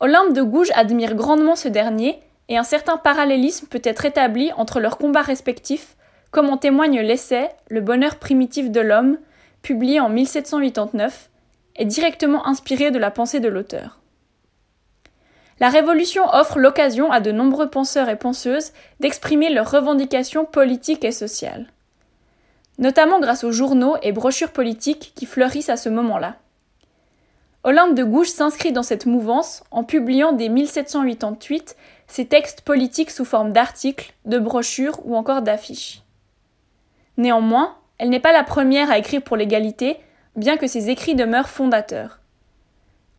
Olympe 0.00 0.32
de 0.32 0.42
Gouges 0.42 0.72
admire 0.74 1.14
grandement 1.14 1.56
ce 1.56 1.68
dernier, 1.68 2.20
et 2.48 2.58
un 2.58 2.62
certain 2.62 2.96
parallélisme 2.96 3.66
peut 3.66 3.80
être 3.84 4.04
établi 4.04 4.52
entre 4.56 4.80
leurs 4.80 4.98
combats 4.98 5.22
respectifs 5.22 5.96
comme 6.30 6.50
en 6.50 6.56
témoigne 6.56 7.00
l'essai 7.00 7.48
Le 7.68 7.80
bonheur 7.80 8.16
primitif 8.16 8.70
de 8.70 8.80
l'homme, 8.80 9.18
publié 9.62 10.00
en 10.00 10.08
1789, 10.08 11.30
et 11.76 11.84
directement 11.84 12.46
inspiré 12.46 12.90
de 12.90 12.98
la 12.98 13.12
pensée 13.12 13.38
de 13.38 13.48
l'auteur. 13.48 14.00
La 15.60 15.68
Révolution 15.68 16.24
offre 16.32 16.58
l'occasion 16.58 17.12
à 17.12 17.20
de 17.20 17.30
nombreux 17.30 17.70
penseurs 17.70 18.08
et 18.08 18.16
penseuses 18.16 18.72
d'exprimer 19.00 19.50
leurs 19.50 19.70
revendications 19.70 20.44
politiques 20.44 21.04
et 21.04 21.12
sociales, 21.12 21.68
notamment 22.78 23.20
grâce 23.20 23.44
aux 23.44 23.52
journaux 23.52 23.96
et 24.02 24.12
brochures 24.12 24.50
politiques 24.50 25.12
qui 25.14 25.26
fleurissent 25.26 25.68
à 25.68 25.76
ce 25.76 25.88
moment-là. 25.88 26.36
Olympe 27.62 27.94
de 27.94 28.04
Gouges 28.04 28.28
s'inscrit 28.28 28.72
dans 28.72 28.82
cette 28.82 29.06
mouvance 29.06 29.64
en 29.70 29.84
publiant 29.84 30.32
dès 30.32 30.50
1788 30.50 31.76
ses 32.06 32.26
textes 32.26 32.60
politiques 32.60 33.10
sous 33.10 33.24
forme 33.24 33.52
d'articles, 33.52 34.12
de 34.26 34.38
brochures 34.38 35.00
ou 35.04 35.16
encore 35.16 35.40
d'affiches. 35.40 36.02
Néanmoins, 37.16 37.76
elle 37.98 38.10
n'est 38.10 38.20
pas 38.20 38.32
la 38.32 38.44
première 38.44 38.90
à 38.90 38.98
écrire 38.98 39.22
pour 39.22 39.36
l'égalité, 39.36 39.96
bien 40.36 40.56
que 40.56 40.66
ses 40.66 40.90
écrits 40.90 41.14
demeurent 41.14 41.48
fondateurs. 41.48 42.18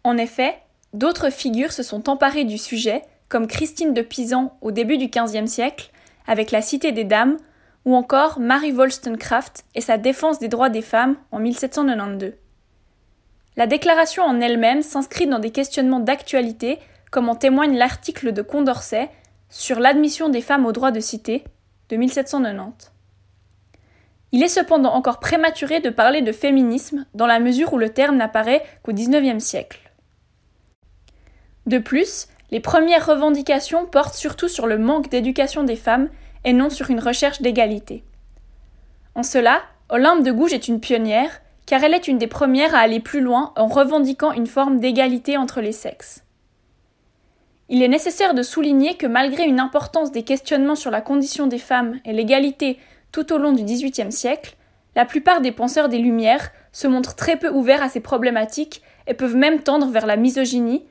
En 0.03 0.17
effet, 0.17 0.59
d'autres 0.95 1.29
figures 1.29 1.71
se 1.71 1.83
sont 1.83 2.09
emparées 2.09 2.45
du 2.45 2.57
sujet, 2.57 3.03
comme 3.29 3.47
Christine 3.47 3.93
de 3.93 4.01
Pisan 4.01 4.57
au 4.61 4.71
début 4.71 4.97
du 4.97 5.07
XVe 5.07 5.45
siècle, 5.45 5.91
avec 6.27 6.51
la 6.51 6.61
Cité 6.61 6.91
des 6.91 7.03
Dames, 7.03 7.37
ou 7.85 7.95
encore 7.95 8.39
Marie 8.39 8.71
Wollstonecraft 8.71 9.63
et 9.75 9.81
sa 9.81 9.97
défense 9.97 10.39
des 10.39 10.47
droits 10.47 10.69
des 10.69 10.81
femmes 10.81 11.17
en 11.31 11.39
1792. 11.39 12.33
La 13.57 13.67
déclaration 13.67 14.23
en 14.23 14.41
elle-même 14.41 14.81
s'inscrit 14.81 15.27
dans 15.27 15.39
des 15.39 15.51
questionnements 15.51 15.99
d'actualité, 15.99 16.79
comme 17.11 17.29
en 17.29 17.35
témoigne 17.35 17.77
l'article 17.77 18.33
de 18.33 18.41
Condorcet 18.41 19.09
sur 19.49 19.79
l'admission 19.79 20.29
des 20.29 20.41
femmes 20.41 20.65
au 20.65 20.71
droit 20.71 20.91
de 20.91 20.99
cité 20.99 21.43
de 21.89 21.95
1790. 21.95 22.91
Il 24.31 24.43
est 24.43 24.49
cependant 24.49 24.93
encore 24.93 25.19
prématuré 25.19 25.79
de 25.79 25.89
parler 25.89 26.21
de 26.21 26.31
féminisme 26.31 27.05
dans 27.13 27.27
la 27.27 27.39
mesure 27.39 27.71
où 27.73 27.77
le 27.77 27.89
terme 27.89 28.17
n'apparaît 28.17 28.63
qu'au 28.83 28.91
XIXe 28.91 29.41
siècle. 29.41 29.84
De 31.65 31.77
plus, 31.79 32.27
les 32.51 32.59
premières 32.59 33.05
revendications 33.05 33.85
portent 33.85 34.15
surtout 34.15 34.47
sur 34.47 34.67
le 34.67 34.77
manque 34.77 35.09
d'éducation 35.09 35.63
des 35.63 35.75
femmes 35.75 36.09
et 36.43 36.53
non 36.53 36.69
sur 36.69 36.89
une 36.91 36.99
recherche 36.99 37.41
d'égalité. 37.41 38.03
En 39.15 39.23
cela, 39.23 39.61
Olympe 39.89 40.23
de 40.23 40.31
Gouges 40.31 40.53
est 40.53 40.67
une 40.67 40.79
pionnière, 40.79 41.41
car 41.65 41.83
elle 41.83 41.93
est 41.93 42.07
une 42.07 42.17
des 42.17 42.27
premières 42.27 42.75
à 42.75 42.79
aller 42.79 42.99
plus 42.99 43.21
loin 43.21 43.51
en 43.55 43.67
revendiquant 43.67 44.31
une 44.31 44.47
forme 44.47 44.79
d'égalité 44.79 45.37
entre 45.37 45.61
les 45.61 45.71
sexes. 45.71 46.23
Il 47.69 47.81
est 47.81 47.87
nécessaire 47.87 48.35
de 48.35 48.43
souligner 48.43 48.95
que 48.95 49.07
malgré 49.07 49.45
une 49.45 49.59
importance 49.59 50.11
des 50.11 50.21
questionnements 50.21 50.75
sur 50.75 50.91
la 50.91 51.01
condition 51.01 51.47
des 51.47 51.57
femmes 51.57 51.99
et 52.05 52.13
l'égalité 52.13 52.77
tout 53.11 53.33
au 53.33 53.39
long 53.39 53.53
du 53.53 53.63
XVIIIe 53.63 54.11
siècle, 54.11 54.55
la 54.95 55.05
plupart 55.05 55.41
des 55.41 55.51
penseurs 55.51 55.89
des 55.89 55.97
Lumières 55.97 56.51
se 56.71 56.87
montrent 56.87 57.15
très 57.15 57.37
peu 57.37 57.49
ouverts 57.49 57.81
à 57.81 57.89
ces 57.89 58.01
problématiques 58.01 58.83
et 59.07 59.15
peuvent 59.15 59.35
même 59.35 59.61
tendre 59.61 59.87
vers 59.87 60.05
la 60.05 60.15
misogynie, 60.15 60.85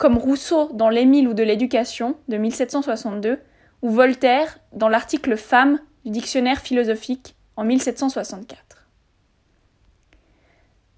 comme 0.00 0.16
Rousseau 0.16 0.70
dans 0.72 0.88
L'Émile 0.88 1.28
ou 1.28 1.34
de 1.34 1.42
l'éducation 1.42 2.16
de 2.28 2.38
1762, 2.38 3.38
ou 3.82 3.90
Voltaire 3.90 4.58
dans 4.72 4.88
l'article 4.88 5.36
Femme 5.36 5.78
du 6.06 6.10
dictionnaire 6.10 6.60
philosophique 6.60 7.36
en 7.56 7.64
1764. 7.64 8.86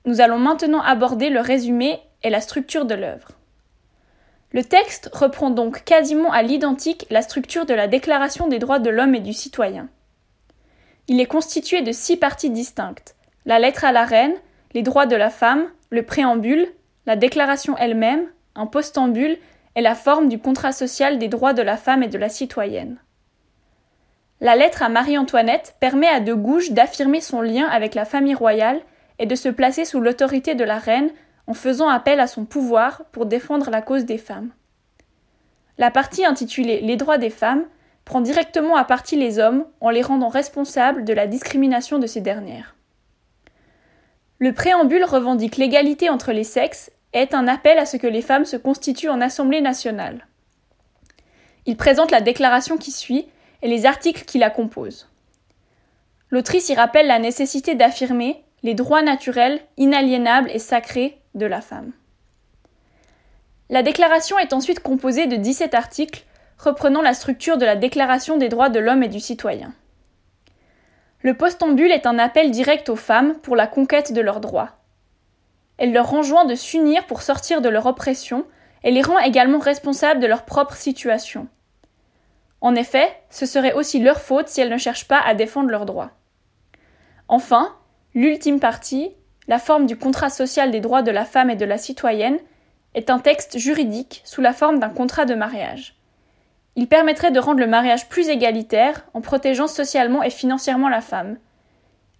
Nous 0.04 0.20
allons 0.20 0.38
maintenant 0.38 0.80
aborder 0.80 1.30
le 1.30 1.40
résumé 1.40 1.98
et 2.22 2.30
la 2.30 2.40
structure 2.40 2.84
de 2.84 2.94
l'œuvre. 2.94 3.32
Le 4.52 4.62
texte 4.62 5.10
reprend 5.12 5.50
donc 5.50 5.82
quasiment 5.82 6.30
à 6.30 6.42
l'identique 6.42 7.06
la 7.10 7.22
structure 7.22 7.66
de 7.66 7.74
la 7.74 7.88
Déclaration 7.88 8.46
des 8.46 8.60
droits 8.60 8.78
de 8.78 8.90
l'homme 8.90 9.16
et 9.16 9.20
du 9.20 9.32
citoyen. 9.32 9.88
Il 11.08 11.20
est 11.20 11.26
constitué 11.26 11.82
de 11.82 11.90
six 11.90 12.16
parties 12.16 12.50
distinctes 12.50 13.16
la 13.46 13.58
lettre 13.58 13.84
à 13.84 13.90
la 13.90 14.04
reine, 14.04 14.34
les 14.74 14.82
droits 14.82 15.06
de 15.06 15.16
la 15.16 15.30
femme, 15.30 15.66
le 15.90 16.04
préambule, 16.04 16.68
la 17.06 17.16
déclaration 17.16 17.76
elle-même, 17.76 18.28
un 18.54 18.66
postambule 18.66 19.38
et 19.76 19.80
la 19.80 19.94
forme 19.94 20.28
du 20.28 20.38
contrat 20.38 20.72
social 20.72 21.18
des 21.18 21.28
droits 21.28 21.54
de 21.54 21.62
la 21.62 21.76
femme 21.76 22.02
et 22.02 22.08
de 22.08 22.18
la 22.18 22.28
citoyenne. 22.28 22.98
La 24.40 24.56
lettre 24.56 24.82
à 24.82 24.88
Marie-Antoinette 24.88 25.76
permet 25.78 26.08
à 26.08 26.20
De 26.20 26.34
Gouges 26.34 26.72
d'affirmer 26.72 27.20
son 27.20 27.40
lien 27.40 27.66
avec 27.68 27.94
la 27.94 28.04
famille 28.04 28.34
royale 28.34 28.80
et 29.18 29.26
de 29.26 29.34
se 29.34 29.48
placer 29.48 29.84
sous 29.84 30.00
l'autorité 30.00 30.54
de 30.54 30.64
la 30.64 30.78
reine 30.78 31.10
en 31.46 31.54
faisant 31.54 31.88
appel 31.88 32.20
à 32.20 32.26
son 32.26 32.44
pouvoir 32.44 33.04
pour 33.12 33.26
défendre 33.26 33.70
la 33.70 33.82
cause 33.82 34.04
des 34.04 34.18
femmes. 34.18 34.50
La 35.78 35.90
partie 35.90 36.24
intitulée 36.24 36.80
Les 36.80 36.96
droits 36.96 37.18
des 37.18 37.30
femmes 37.30 37.64
prend 38.04 38.20
directement 38.20 38.76
à 38.76 38.84
partie 38.84 39.16
les 39.16 39.38
hommes 39.38 39.64
en 39.80 39.90
les 39.90 40.02
rendant 40.02 40.28
responsables 40.28 41.04
de 41.04 41.12
la 41.12 41.26
discrimination 41.26 41.98
de 41.98 42.06
ces 42.06 42.20
dernières. 42.20 42.74
Le 44.38 44.52
préambule 44.52 45.04
revendique 45.04 45.56
l'égalité 45.56 46.10
entre 46.10 46.32
les 46.32 46.44
sexes 46.44 46.90
est 47.12 47.34
un 47.34 47.48
appel 47.48 47.78
à 47.78 47.86
ce 47.86 47.96
que 47.96 48.06
les 48.06 48.22
femmes 48.22 48.44
se 48.44 48.56
constituent 48.56 49.10
en 49.10 49.20
Assemblée 49.20 49.60
nationale. 49.60 50.26
Il 51.66 51.76
présente 51.76 52.10
la 52.10 52.20
déclaration 52.20 52.76
qui 52.76 52.90
suit 52.90 53.26
et 53.62 53.68
les 53.68 53.86
articles 53.86 54.24
qui 54.24 54.38
la 54.38 54.50
composent. 54.50 55.08
L'autrice 56.30 56.68
y 56.70 56.74
rappelle 56.74 57.06
la 57.06 57.18
nécessité 57.18 57.74
d'affirmer 57.74 58.42
les 58.62 58.74
droits 58.74 59.02
naturels, 59.02 59.60
inaliénables 59.76 60.50
et 60.50 60.58
sacrés 60.58 61.18
de 61.34 61.46
la 61.46 61.60
femme. 61.60 61.92
La 63.70 63.82
déclaration 63.82 64.38
est 64.38 64.52
ensuite 64.52 64.80
composée 64.80 65.26
de 65.26 65.36
17 65.36 65.74
articles 65.74 66.24
reprenant 66.58 67.02
la 67.02 67.14
structure 67.14 67.58
de 67.58 67.64
la 67.64 67.76
Déclaration 67.76 68.36
des 68.36 68.48
droits 68.48 68.68
de 68.68 68.78
l'homme 68.78 69.02
et 69.02 69.08
du 69.08 69.20
citoyen. 69.20 69.72
Le 71.20 71.34
postambule 71.34 71.90
est 71.90 72.06
un 72.06 72.18
appel 72.18 72.50
direct 72.50 72.88
aux 72.88 72.96
femmes 72.96 73.34
pour 73.42 73.56
la 73.56 73.66
conquête 73.66 74.12
de 74.12 74.20
leurs 74.20 74.40
droits. 74.40 74.81
Elle 75.78 75.92
leur 75.92 76.12
enjoint 76.14 76.44
de 76.44 76.54
s'unir 76.54 77.06
pour 77.06 77.22
sortir 77.22 77.60
de 77.60 77.68
leur 77.68 77.86
oppression 77.86 78.44
et 78.84 78.90
les 78.90 79.02
rend 79.02 79.18
également 79.18 79.58
responsables 79.58 80.20
de 80.20 80.26
leur 80.26 80.44
propre 80.44 80.74
situation. 80.74 81.48
En 82.60 82.74
effet, 82.74 83.12
ce 83.30 83.46
serait 83.46 83.72
aussi 83.72 84.00
leur 84.00 84.20
faute 84.20 84.48
si 84.48 84.60
elles 84.60 84.70
ne 84.70 84.78
cherchent 84.78 85.08
pas 85.08 85.20
à 85.20 85.34
défendre 85.34 85.70
leurs 85.70 85.86
droits. 85.86 86.12
Enfin, 87.28 87.74
l'ultime 88.14 88.60
partie, 88.60 89.12
la 89.48 89.58
forme 89.58 89.86
du 89.86 89.96
contrat 89.96 90.30
social 90.30 90.70
des 90.70 90.80
droits 90.80 91.02
de 91.02 91.10
la 91.10 91.24
femme 91.24 91.50
et 91.50 91.56
de 91.56 91.64
la 91.64 91.78
citoyenne, 91.78 92.38
est 92.94 93.10
un 93.10 93.18
texte 93.18 93.58
juridique 93.58 94.22
sous 94.24 94.40
la 94.40 94.52
forme 94.52 94.78
d'un 94.78 94.90
contrat 94.90 95.24
de 95.24 95.34
mariage. 95.34 95.96
Il 96.76 96.88
permettrait 96.88 97.30
de 97.30 97.40
rendre 97.40 97.60
le 97.60 97.66
mariage 97.66 98.08
plus 98.08 98.28
égalitaire 98.28 99.04
en 99.14 99.20
protégeant 99.20 99.66
socialement 99.66 100.22
et 100.22 100.30
financièrement 100.30 100.88
la 100.88 101.00
femme. 101.00 101.38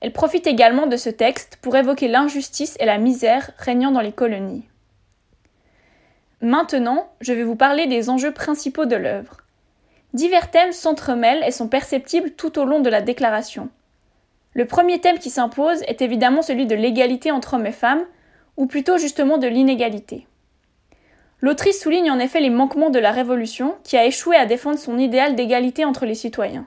Elle 0.03 0.13
profite 0.13 0.49
également 0.49 0.89
de 0.89 0.97
ce 0.97 1.11
texte 1.11 1.59
pour 1.63 1.77
évoquer 1.77 2.09
l'injustice 2.09 2.77
et 2.81 2.87
la 2.87 2.99
misère 2.99 3.53
régnant 3.57 3.93
dans 3.93 4.01
les 4.01 4.11
colonies. 4.11 4.65
Maintenant, 6.41 7.09
je 7.21 7.33
vais 7.33 7.45
vous 7.45 7.55
parler 7.55 7.87
des 7.87 8.11
enjeux 8.11 8.33
principaux 8.33 8.85
de 8.85 8.97
l'œuvre. 8.97 9.37
Divers 10.13 10.51
thèmes 10.51 10.73
s'entremêlent 10.73 11.45
et 11.47 11.53
sont 11.53 11.69
perceptibles 11.69 12.33
tout 12.33 12.59
au 12.59 12.65
long 12.65 12.81
de 12.81 12.91
la 12.91 13.01
déclaration. 13.01 13.69
Le 14.55 14.67
premier 14.67 15.01
thème 15.01 15.21
qui 15.21 15.31
s'impose 15.31 15.83
est 15.83 16.03
évidemment 16.03 16.43
celui 16.43 16.67
de 16.67 16.75
l'égalité 16.75 17.31
entre 17.31 17.55
hommes 17.55 17.67
et 17.67 17.73
femmes, 17.73 18.05
ou 18.57 18.67
plutôt 18.67 18.99
justement 18.99 19.39
de 19.39 19.47
l'inégalité. 19.47 20.27
L'autrice 21.41 21.81
souligne 21.81 22.11
en 22.11 22.19
effet 22.19 22.41
les 22.41 22.51
manquements 22.51 22.91
de 22.91 22.99
la 22.99 23.13
Révolution 23.13 23.77
qui 23.85 23.97
a 23.97 24.05
échoué 24.05 24.35
à 24.35 24.47
défendre 24.47 24.81
son 24.81 24.99
idéal 24.99 25.37
d'égalité 25.37 25.85
entre 25.85 26.07
les 26.07 26.17
citoyens. 26.17 26.67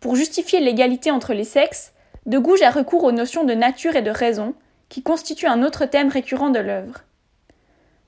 Pour 0.00 0.16
justifier 0.16 0.58
l'égalité 0.58 1.12
entre 1.12 1.34
les 1.34 1.44
sexes, 1.44 1.92
De 2.30 2.38
Gouges 2.38 2.62
a 2.62 2.70
recours 2.70 3.02
aux 3.02 3.10
notions 3.10 3.42
de 3.42 3.54
nature 3.54 3.96
et 3.96 4.02
de 4.02 4.10
raison, 4.12 4.54
qui 4.88 5.02
constituent 5.02 5.48
un 5.48 5.64
autre 5.64 5.84
thème 5.84 6.10
récurrent 6.10 6.50
de 6.50 6.60
l'œuvre. 6.60 7.00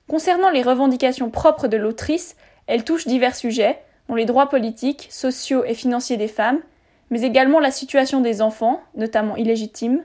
Concernant 0.09 0.51
les 0.51 0.63
revendications 0.63 1.29
propres 1.29 1.67
de 1.67 1.77
l'autrice, 1.77 2.37
elle 2.69 2.85
touche 2.85 3.09
divers 3.09 3.35
sujets, 3.35 3.83
dont 4.09 4.15
les 4.15 4.25
droits 4.25 4.49
politiques, 4.49 5.09
sociaux 5.11 5.65
et 5.65 5.75
financiers 5.75 6.19
des 6.19 6.29
femmes, 6.29 6.61
mais 7.11 7.23
également 7.23 7.59
la 7.59 7.73
situation 7.73 8.21
des 8.21 8.43
enfants, 8.43 8.81
notamment 8.95 9.35
illégitimes, 9.35 10.05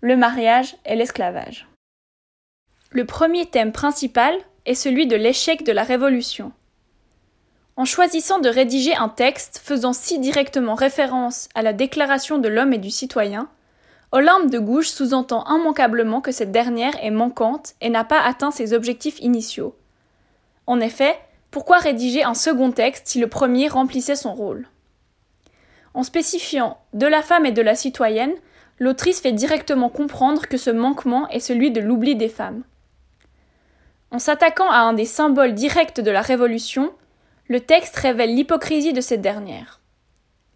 le 0.00 0.16
mariage 0.16 0.76
et 0.84 0.94
l'esclavage. 0.94 1.66
Le 2.92 3.04
premier 3.04 3.46
thème 3.46 3.72
principal, 3.72 4.36
est 4.64 4.74
celui 4.74 5.08
de 5.08 5.16
l'échec 5.16 5.64
de 5.64 5.72
la 5.72 5.82
Révolution. 5.82 6.52
En 7.76 7.84
choisissant 7.84 8.38
de 8.38 8.48
rédiger 8.48 8.94
un 8.94 9.08
texte 9.08 9.60
faisant 9.62 9.92
si 9.92 10.20
directement 10.20 10.76
référence 10.76 11.48
à 11.56 11.62
la 11.62 11.72
Déclaration 11.72 12.38
de 12.38 12.48
l'homme 12.48 12.72
et 12.72 12.78
du 12.78 12.90
citoyen, 12.90 13.48
Olympe 14.16 14.50
de 14.50 14.58
Gouges 14.58 14.88
sous-entend 14.88 15.44
immanquablement 15.46 16.22
que 16.22 16.32
cette 16.32 16.50
dernière 16.50 16.96
est 17.04 17.10
manquante 17.10 17.74
et 17.82 17.90
n'a 17.90 18.02
pas 18.02 18.22
atteint 18.22 18.50
ses 18.50 18.72
objectifs 18.72 19.20
initiaux. 19.20 19.76
En 20.66 20.80
effet, 20.80 21.18
pourquoi 21.50 21.76
rédiger 21.76 22.24
un 22.24 22.32
second 22.32 22.70
texte 22.70 23.08
si 23.08 23.20
le 23.20 23.26
premier 23.26 23.68
remplissait 23.68 24.16
son 24.16 24.32
rôle? 24.32 24.68
En 25.92 26.02
spécifiant 26.02 26.78
de 26.94 27.06
la 27.06 27.20
femme 27.20 27.44
et 27.44 27.52
de 27.52 27.60
la 27.60 27.74
citoyenne, 27.74 28.32
l'autrice 28.78 29.20
fait 29.20 29.32
directement 29.32 29.90
comprendre 29.90 30.46
que 30.46 30.56
ce 30.56 30.70
manquement 30.70 31.28
est 31.28 31.38
celui 31.38 31.70
de 31.70 31.82
l'oubli 31.82 32.16
des 32.16 32.30
femmes. 32.30 32.62
En 34.10 34.18
s'attaquant 34.18 34.70
à 34.70 34.78
un 34.78 34.94
des 34.94 35.04
symboles 35.04 35.52
directs 35.52 36.00
de 36.00 36.10
la 36.10 36.22
Révolution, 36.22 36.90
le 37.48 37.60
texte 37.60 37.96
révèle 37.96 38.34
l'hypocrisie 38.34 38.94
de 38.94 39.02
cette 39.02 39.20
dernière. 39.20 39.82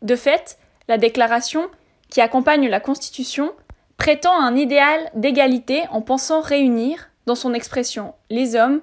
De 0.01 0.17
fait, 0.17 0.57
la 0.89 0.97
déclaration, 0.97 1.69
qui 2.11 2.21
accompagne 2.21 2.69
la 2.69 2.81
Constitution, 2.81 3.53
prétend 3.97 4.39
un 4.39 4.57
idéal 4.57 5.11
d'égalité 5.15 5.85
en 5.91 6.01
pensant 6.01 6.41
réunir, 6.41 7.11
dans 7.27 7.35
son 7.35 7.55
expression, 7.55 8.15
les 8.29 8.57
hommes, 8.57 8.81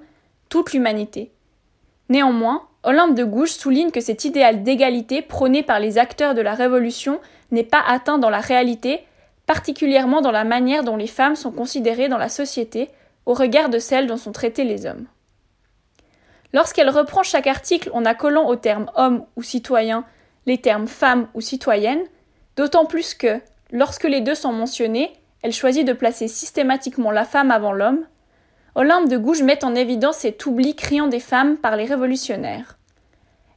toute 0.48 0.72
l'humanité. 0.72 1.32
Néanmoins, 2.08 2.62
Olympe 2.84 3.14
de 3.14 3.24
Gouges 3.24 3.52
souligne 3.52 3.90
que 3.90 4.00
cet 4.00 4.24
idéal 4.24 4.62
d'égalité 4.62 5.20
prôné 5.20 5.62
par 5.62 5.80
les 5.80 5.98
acteurs 5.98 6.34
de 6.34 6.40
la 6.40 6.54
Révolution 6.54 7.20
n'est 7.50 7.64
pas 7.64 7.82
atteint 7.86 8.18
dans 8.18 8.30
la 8.30 8.40
réalité, 8.40 9.04
particulièrement 9.46 10.20
dans 10.20 10.30
la 10.30 10.44
manière 10.44 10.84
dont 10.84 10.96
les 10.96 11.06
femmes 11.06 11.36
sont 11.36 11.50
considérées 11.50 12.08
dans 12.08 12.18
la 12.18 12.28
société, 12.28 12.88
au 13.26 13.34
regard 13.34 13.68
de 13.68 13.78
celles 13.78 14.06
dont 14.06 14.16
sont 14.16 14.32
traités 14.32 14.64
les 14.64 14.86
hommes. 14.86 15.06
Lorsqu'elle 16.54 16.88
reprend 16.88 17.22
chaque 17.22 17.46
article 17.46 17.90
en 17.92 18.06
accolant 18.06 18.48
au 18.48 18.56
terme 18.56 18.90
homme 18.94 19.26
ou 19.36 19.42
citoyen 19.42 20.04
les 20.46 20.58
termes 20.58 20.86
femme 20.86 21.28
ou 21.34 21.42
citoyenne, 21.42 22.04
d'autant 22.58 22.86
plus 22.86 23.14
que, 23.14 23.40
lorsque 23.70 24.02
les 24.02 24.20
deux 24.20 24.34
sont 24.34 24.52
mentionnés, 24.52 25.12
elle 25.42 25.52
choisit 25.52 25.86
de 25.86 25.92
placer 25.92 26.26
systématiquement 26.26 27.12
la 27.12 27.24
femme 27.24 27.52
avant 27.52 27.72
l'homme, 27.72 28.04
Olympe 28.74 29.08
de 29.08 29.16
Gouges 29.16 29.44
met 29.44 29.64
en 29.64 29.76
évidence 29.76 30.18
cet 30.18 30.44
oubli 30.44 30.74
criant 30.74 31.06
des 31.06 31.20
femmes 31.20 31.56
par 31.56 31.76
les 31.76 31.84
révolutionnaires. 31.84 32.76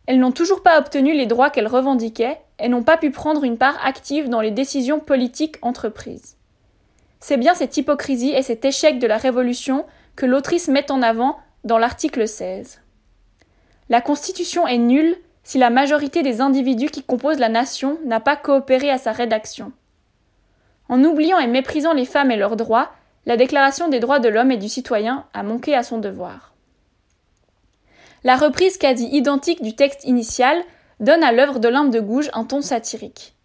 Elles 0.06 0.20
n'ont 0.20 0.32
toujours 0.32 0.62
pas 0.62 0.78
obtenu 0.78 1.14
les 1.14 1.26
droits 1.26 1.50
qu'elles 1.50 1.68
revendiquaient 1.68 2.42
et 2.60 2.70
n'ont 2.70 2.84
pas 2.84 2.98
pu 2.98 3.10
prendre 3.10 3.44
une 3.44 3.58
part 3.58 3.84
active 3.84 4.30
dans 4.30 4.40
les 4.40 4.52
décisions 4.52 5.00
politiques 5.00 5.58
entreprises. 5.64 6.38
C'est 7.20 7.38
bien 7.38 7.56
cette 7.56 7.78
hypocrisie 7.78 8.34
et 8.34 8.44
cet 8.44 8.66
échec 8.66 9.00
de 9.00 9.08
la 9.08 9.18
Révolution 9.18 9.86
que 10.16 10.28
l'autrice 10.28 10.68
met 10.68 10.92
en 10.92 11.02
avant 11.02 11.38
dans 11.64 11.80
l'article 11.80 12.28
16. 12.28 12.82
La 13.90 14.02
Constitution 14.02 14.68
est 14.68 14.78
nulle 14.78 15.18
si 15.44 15.58
la 15.58 15.70
majorité 15.70 16.24
des 16.24 16.42
individus 16.42 16.90
qui 16.90 17.04
composent 17.04 17.40
la 17.40 17.50
nation 17.50 17.98
n'a 18.06 18.20
pas 18.20 18.36
coopéré 18.36 18.90
à 18.90 18.98
sa 18.98 19.12
rédaction. 19.12 19.72
En 20.90 21.04
oubliant 21.04 21.40
et 21.40 21.48
méprisant 21.48 21.94
les 21.94 22.06
femmes 22.06 22.32
et 22.32 22.38
leurs 22.38 22.56
droits, 22.56 22.92
la 23.26 23.38
Déclaration 23.38 23.88
des 23.88 24.00
droits 24.00 24.20
de 24.20 24.30
l'homme 24.30 24.52
et 24.52 24.58
du 24.58 24.70
citoyen 24.70 25.26
a 25.34 25.44
manqué 25.44 25.76
à 25.76 25.84
son 25.84 26.00
devoir. 26.00 26.54
La 28.24 28.36
reprise 28.36 28.78
quasi 28.78 29.08
identique 29.08 29.64
du 29.64 29.76
texte 29.76 30.04
initial 30.04 30.62
donne 31.00 31.24
à 31.24 31.32
l'œuvre 31.32 31.60
d'Olympe 31.60 31.92
de 31.92 32.00
Gouges 32.00 32.30
un 32.34 32.46
ton 32.46 32.62
satirique. 32.62 33.36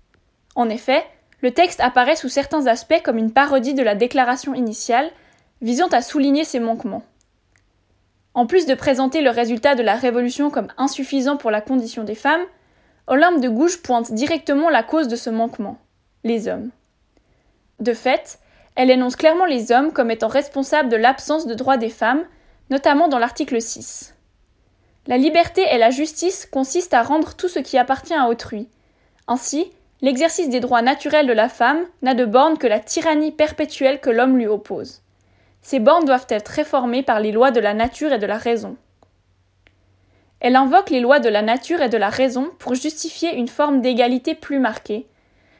En 0.54 0.68
effet, 0.68 1.04
le 1.40 1.52
texte 1.52 1.80
apparaît 1.80 2.16
sous 2.16 2.28
certains 2.28 2.66
aspects 2.66 3.02
comme 3.02 3.18
une 3.18 3.32
parodie 3.32 3.74
de 3.74 3.82
la 3.82 3.94
déclaration 3.94 4.54
initiale, 4.54 5.10
visant 5.62 5.88
à 5.88 6.02
souligner 6.02 6.44
ses 6.44 6.60
manquements. 6.60 7.04
En 8.36 8.46
plus 8.46 8.66
de 8.66 8.74
présenter 8.74 9.22
le 9.22 9.30
résultat 9.30 9.74
de 9.74 9.82
la 9.82 9.94
Révolution 9.94 10.50
comme 10.50 10.68
insuffisant 10.76 11.38
pour 11.38 11.50
la 11.50 11.62
condition 11.62 12.04
des 12.04 12.14
femmes, 12.14 12.44
Olympe 13.06 13.40
de 13.40 13.48
Gouges 13.48 13.80
pointe 13.80 14.12
directement 14.12 14.68
la 14.68 14.82
cause 14.82 15.08
de 15.08 15.16
ce 15.16 15.30
manquement 15.30 15.78
les 16.22 16.46
hommes. 16.46 16.70
De 17.80 17.94
fait, 17.94 18.38
elle 18.74 18.90
énonce 18.90 19.16
clairement 19.16 19.46
les 19.46 19.72
hommes 19.72 19.90
comme 19.90 20.10
étant 20.10 20.28
responsables 20.28 20.90
de 20.90 20.96
l'absence 20.96 21.46
de 21.46 21.54
droits 21.54 21.78
des 21.78 21.88
femmes, 21.88 22.24
notamment 22.68 23.08
dans 23.08 23.18
l'article 23.18 23.58
6. 23.58 24.14
La 25.06 25.16
liberté 25.16 25.64
et 25.72 25.78
la 25.78 25.90
justice 25.90 26.44
consistent 26.44 26.94
à 26.94 27.02
rendre 27.02 27.36
tout 27.36 27.48
ce 27.48 27.60
qui 27.60 27.78
appartient 27.78 28.12
à 28.14 28.28
autrui. 28.28 28.68
Ainsi, 29.28 29.72
L'exercice 30.02 30.50
des 30.50 30.60
droits 30.60 30.82
naturels 30.82 31.26
de 31.26 31.32
la 31.32 31.48
femme 31.48 31.86
n'a 32.02 32.12
de 32.12 32.26
borne 32.26 32.58
que 32.58 32.66
la 32.66 32.80
tyrannie 32.80 33.32
perpétuelle 33.32 33.98
que 33.98 34.10
l'homme 34.10 34.36
lui 34.36 34.46
oppose. 34.46 35.02
Ces 35.66 35.80
bornes 35.80 36.04
doivent 36.04 36.28
être 36.28 36.46
réformées 36.46 37.02
par 37.02 37.18
les 37.18 37.32
lois 37.32 37.50
de 37.50 37.58
la 37.58 37.74
nature 37.74 38.12
et 38.12 38.20
de 38.20 38.26
la 38.26 38.38
raison. 38.38 38.76
Elle 40.38 40.54
invoque 40.54 40.90
les 40.90 41.00
lois 41.00 41.18
de 41.18 41.28
la 41.28 41.42
nature 41.42 41.82
et 41.82 41.88
de 41.88 41.96
la 41.96 42.08
raison 42.08 42.52
pour 42.60 42.76
justifier 42.76 43.34
une 43.34 43.48
forme 43.48 43.80
d'égalité 43.80 44.36
plus 44.36 44.60
marquée, 44.60 45.08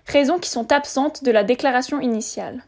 raisons 0.07 0.39
qui 0.39 0.49
sont 0.49 0.71
absentes 0.71 1.25
de 1.25 1.33
la 1.33 1.43
déclaration 1.43 1.99
initiale. 1.99 2.63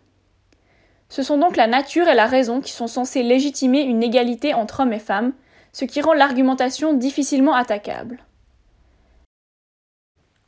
Ce 1.09 1.23
sont 1.23 1.39
donc 1.39 1.55
la 1.57 1.69
nature 1.69 2.09
et 2.09 2.17
la 2.17 2.27
raison 2.27 2.61
qui 2.61 2.73
sont 2.73 2.89
censées 2.89 3.23
légitimer 3.23 3.83
une 3.83 4.03
égalité 4.03 4.53
entre 4.53 4.81
hommes 4.81 4.93
et 4.93 4.99
femmes, 4.99 5.33
ce 5.73 5.85
qui 5.85 6.01
rend 6.01 6.15
l'argumentation 6.15 6.93
difficilement 6.93 7.55
attaquable. 7.55 8.19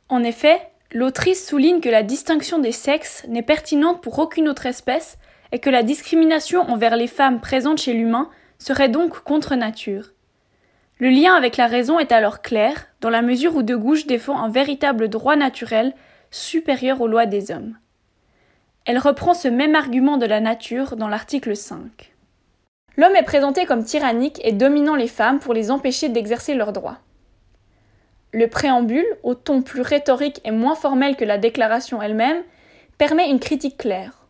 En 0.09 0.25
effet, 0.25 0.59
L'autrice 0.93 1.47
souligne 1.47 1.79
que 1.79 1.87
la 1.87 2.03
distinction 2.03 2.59
des 2.59 2.73
sexes 2.73 3.23
n'est 3.29 3.43
pertinente 3.43 4.01
pour 4.01 4.19
aucune 4.19 4.49
autre 4.49 4.65
espèce 4.65 5.17
et 5.51 5.59
que 5.59 5.69
la 5.69 5.83
discrimination 5.83 6.61
envers 6.69 6.95
les 6.95 7.07
femmes 7.07 7.41
présentes 7.41 7.79
chez 7.79 7.93
l'humain 7.93 8.29
serait 8.59 8.89
donc 8.89 9.19
contre 9.23 9.55
nature. 9.55 10.11
Le 10.99 11.09
lien 11.09 11.33
avec 11.33 11.57
la 11.57 11.67
raison 11.67 11.97
est 11.99 12.11
alors 12.11 12.41
clair, 12.41 12.87
dans 13.01 13.09
la 13.09 13.23
mesure 13.23 13.55
où 13.55 13.63
De 13.63 13.75
Gouges 13.75 14.05
défend 14.05 14.37
un 14.37 14.49
véritable 14.49 15.09
droit 15.09 15.35
naturel 15.35 15.93
supérieur 16.29 17.01
aux 17.01 17.07
lois 17.07 17.25
des 17.25 17.51
hommes. 17.51 17.75
Elle 18.85 18.99
reprend 18.99 19.33
ce 19.33 19.47
même 19.47 19.75
argument 19.75 20.17
de 20.17 20.25
la 20.25 20.39
nature 20.39 20.95
dans 20.95 21.07
l'article 21.07 21.55
5. 21.55 22.13
L'homme 22.97 23.15
est 23.15 23.23
présenté 23.23 23.65
comme 23.65 23.83
tyrannique 23.83 24.39
et 24.43 24.51
dominant 24.51 24.95
les 24.95 25.07
femmes 25.07 25.39
pour 25.39 25.53
les 25.53 25.71
empêcher 25.71 26.09
d'exercer 26.09 26.53
leurs 26.53 26.73
droits. 26.73 26.99
Le 28.31 28.47
préambule, 28.47 29.05
au 29.23 29.33
ton 29.33 29.61
plus 29.61 29.81
rhétorique 29.81 30.39
et 30.45 30.51
moins 30.51 30.75
formel 30.75 31.15
que 31.15 31.25
la 31.25 31.37
déclaration 31.37 32.01
elle-même, 32.01 32.43
permet 32.97 33.29
une 33.29 33.39
critique 33.39 33.77
claire. 33.77 34.20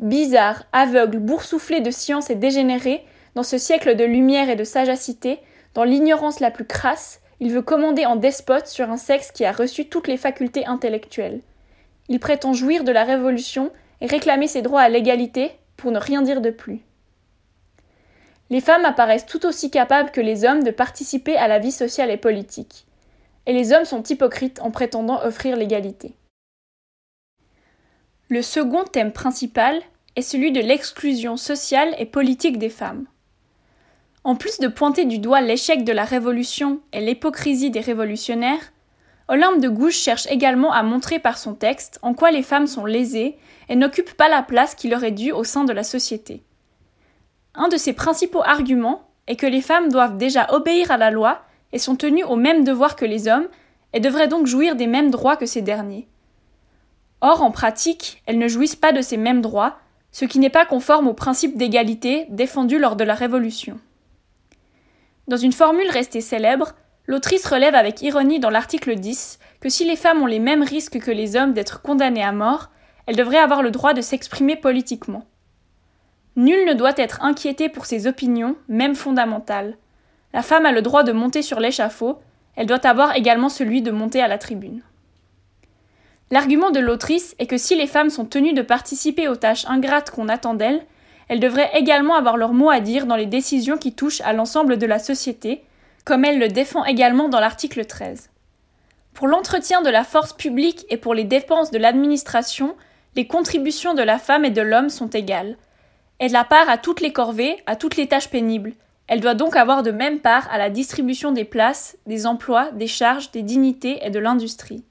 Bizarre, 0.00 0.64
aveugle, 0.72 1.18
boursouflé 1.18 1.80
de 1.80 1.90
science 1.90 2.30
et 2.30 2.34
dégénéré, 2.34 3.04
dans 3.34 3.42
ce 3.42 3.58
siècle 3.58 3.96
de 3.96 4.04
lumière 4.04 4.50
et 4.50 4.56
de 4.56 4.64
sagacité, 4.64 5.38
dans 5.74 5.84
l'ignorance 5.84 6.40
la 6.40 6.50
plus 6.50 6.64
crasse, 6.64 7.20
il 7.38 7.52
veut 7.52 7.62
commander 7.62 8.06
en 8.06 8.16
despote 8.16 8.66
sur 8.66 8.90
un 8.90 8.96
sexe 8.96 9.30
qui 9.30 9.44
a 9.44 9.52
reçu 9.52 9.88
toutes 9.88 10.08
les 10.08 10.16
facultés 10.16 10.66
intellectuelles. 10.66 11.40
Il 12.08 12.18
prétend 12.18 12.52
jouir 12.52 12.82
de 12.82 12.92
la 12.92 13.04
révolution 13.04 13.70
et 14.00 14.06
réclamer 14.06 14.48
ses 14.48 14.62
droits 14.62 14.80
à 14.80 14.88
l'égalité, 14.88 15.52
pour 15.76 15.92
ne 15.92 15.98
rien 15.98 16.22
dire 16.22 16.40
de 16.40 16.50
plus. 16.50 16.80
Les 18.50 18.60
femmes 18.60 18.84
apparaissent 18.84 19.26
tout 19.26 19.46
aussi 19.46 19.70
capables 19.70 20.10
que 20.10 20.20
les 20.20 20.44
hommes 20.44 20.64
de 20.64 20.70
participer 20.70 21.36
à 21.36 21.46
la 21.46 21.58
vie 21.58 21.72
sociale 21.72 22.10
et 22.10 22.16
politique 22.16 22.86
et 23.46 23.52
les 23.52 23.72
hommes 23.72 23.84
sont 23.84 24.02
hypocrites 24.02 24.60
en 24.62 24.70
prétendant 24.70 25.22
offrir 25.24 25.56
l'égalité. 25.56 26.14
Le 28.32 28.42
second 28.42 28.84
thème 28.84 29.10
principal 29.10 29.82
est 30.14 30.22
celui 30.22 30.52
de 30.52 30.60
l'exclusion 30.60 31.36
sociale 31.36 31.96
et 31.98 32.06
politique 32.06 32.58
des 32.58 32.68
femmes. 32.68 33.06
En 34.22 34.36
plus 34.36 34.60
de 34.60 34.68
pointer 34.68 35.04
du 35.04 35.18
doigt 35.18 35.40
l'échec 35.40 35.82
de 35.82 35.90
la 35.90 36.04
Révolution 36.04 36.78
et 36.92 37.00
l'hypocrisie 37.00 37.72
des 37.72 37.80
révolutionnaires, 37.80 38.72
Olympe 39.26 39.60
de 39.60 39.68
Gouges 39.68 39.96
cherche 39.96 40.28
également 40.30 40.72
à 40.72 40.84
montrer 40.84 41.18
par 41.18 41.38
son 41.38 41.54
texte 41.54 41.98
en 42.02 42.14
quoi 42.14 42.30
les 42.30 42.44
femmes 42.44 42.68
sont 42.68 42.86
lésées 42.86 43.36
et 43.68 43.74
n'occupent 43.74 44.16
pas 44.16 44.28
la 44.28 44.44
place 44.44 44.76
qui 44.76 44.86
leur 44.86 45.02
est 45.02 45.10
due 45.10 45.32
au 45.32 45.42
sein 45.42 45.64
de 45.64 45.72
la 45.72 45.82
société. 45.82 46.44
Un 47.56 47.66
de 47.66 47.76
ses 47.76 47.94
principaux 47.94 48.44
arguments 48.44 49.10
est 49.26 49.34
que 49.34 49.46
les 49.46 49.60
femmes 49.60 49.90
doivent 49.90 50.18
déjà 50.18 50.46
obéir 50.54 50.92
à 50.92 50.98
la 50.98 51.10
loi 51.10 51.42
et 51.72 51.80
sont 51.80 51.96
tenues 51.96 52.22
aux 52.22 52.36
mêmes 52.36 52.62
devoirs 52.62 52.94
que 52.94 53.04
les 53.04 53.26
hommes 53.26 53.48
et 53.92 53.98
devraient 53.98 54.28
donc 54.28 54.46
jouir 54.46 54.76
des 54.76 54.86
mêmes 54.86 55.10
droits 55.10 55.36
que 55.36 55.46
ces 55.46 55.62
derniers. 55.62 56.06
Or, 57.20 57.42
en 57.42 57.50
pratique, 57.50 58.22
elles 58.26 58.38
ne 58.38 58.48
jouissent 58.48 58.76
pas 58.76 58.92
de 58.92 59.02
ces 59.02 59.16
mêmes 59.16 59.42
droits, 59.42 59.78
ce 60.12 60.24
qui 60.24 60.38
n'est 60.38 60.50
pas 60.50 60.64
conforme 60.64 61.06
au 61.06 61.14
principe 61.14 61.56
d'égalité 61.56 62.26
défendu 62.30 62.78
lors 62.78 62.96
de 62.96 63.04
la 63.04 63.14
Révolution. 63.14 63.78
Dans 65.28 65.36
une 65.36 65.52
formule 65.52 65.90
restée 65.90 66.20
célèbre, 66.20 66.72
l'autrice 67.06 67.46
relève 67.46 67.74
avec 67.74 68.02
ironie 68.02 68.40
dans 68.40 68.50
l'article 68.50 68.96
10 68.96 69.38
que 69.60 69.68
si 69.68 69.84
les 69.84 69.96
femmes 69.96 70.22
ont 70.22 70.26
les 70.26 70.38
mêmes 70.38 70.62
risques 70.62 70.98
que 70.98 71.10
les 71.10 71.36
hommes 71.36 71.52
d'être 71.52 71.82
condamnées 71.82 72.24
à 72.24 72.32
mort, 72.32 72.70
elles 73.06 73.16
devraient 73.16 73.38
avoir 73.38 73.62
le 73.62 73.70
droit 73.70 73.92
de 73.92 74.00
s'exprimer 74.00 74.56
politiquement. 74.56 75.26
Nul 76.36 76.66
ne 76.66 76.74
doit 76.74 76.94
être 76.96 77.22
inquiété 77.22 77.68
pour 77.68 77.86
ses 77.86 78.06
opinions, 78.06 78.56
même 78.68 78.94
fondamentales. 78.94 79.76
La 80.32 80.42
femme 80.42 80.64
a 80.64 80.72
le 80.72 80.82
droit 80.82 81.02
de 81.02 81.12
monter 81.12 81.42
sur 81.42 81.60
l'échafaud, 81.60 82.18
elle 82.56 82.66
doit 82.66 82.86
avoir 82.86 83.16
également 83.16 83.48
celui 83.48 83.82
de 83.82 83.90
monter 83.90 84.20
à 84.20 84.28
la 84.28 84.38
tribune. 84.38 84.82
L'argument 86.32 86.70
de 86.70 86.78
l'autrice 86.78 87.34
est 87.40 87.48
que 87.48 87.58
si 87.58 87.74
les 87.74 87.88
femmes 87.88 88.10
sont 88.10 88.24
tenues 88.24 88.52
de 88.52 88.62
participer 88.62 89.26
aux 89.26 89.34
tâches 89.34 89.66
ingrates 89.66 90.12
qu'on 90.12 90.28
attend 90.28 90.54
d'elles, 90.54 90.86
elles 91.28 91.40
devraient 91.40 91.72
également 91.74 92.14
avoir 92.14 92.36
leur 92.36 92.52
mot 92.52 92.70
à 92.70 92.78
dire 92.78 93.06
dans 93.06 93.16
les 93.16 93.26
décisions 93.26 93.78
qui 93.78 93.94
touchent 93.94 94.20
à 94.20 94.32
l'ensemble 94.32 94.78
de 94.78 94.86
la 94.86 95.00
société, 95.00 95.64
comme 96.04 96.24
elle 96.24 96.38
le 96.38 96.46
défend 96.46 96.84
également 96.84 97.28
dans 97.28 97.40
l'article 97.40 97.84
13. 97.84 98.30
Pour 99.12 99.26
l'entretien 99.26 99.82
de 99.82 99.90
la 99.90 100.04
force 100.04 100.32
publique 100.32 100.86
et 100.88 100.96
pour 100.96 101.14
les 101.14 101.24
dépenses 101.24 101.72
de 101.72 101.78
l'administration, 101.78 102.76
les 103.16 103.26
contributions 103.26 103.94
de 103.94 104.02
la 104.02 104.18
femme 104.18 104.44
et 104.44 104.50
de 104.50 104.62
l'homme 104.62 104.88
sont 104.88 105.10
égales. 105.10 105.56
Elle 106.20 106.36
a 106.36 106.44
part 106.44 106.70
à 106.70 106.78
toutes 106.78 107.00
les 107.00 107.12
corvées, 107.12 107.56
à 107.66 107.74
toutes 107.74 107.96
les 107.96 108.06
tâches 108.06 108.30
pénibles. 108.30 108.74
Elle 109.08 109.20
doit 109.20 109.34
donc 109.34 109.56
avoir 109.56 109.82
de 109.82 109.90
même 109.90 110.20
part 110.20 110.48
à 110.52 110.58
la 110.58 110.70
distribution 110.70 111.32
des 111.32 111.44
places, 111.44 111.98
des 112.06 112.26
emplois, 112.26 112.70
des 112.70 112.86
charges, 112.86 113.32
des 113.32 113.42
dignités 113.42 113.98
et 114.06 114.10
de 114.10 114.20
l'industrie. 114.20 114.84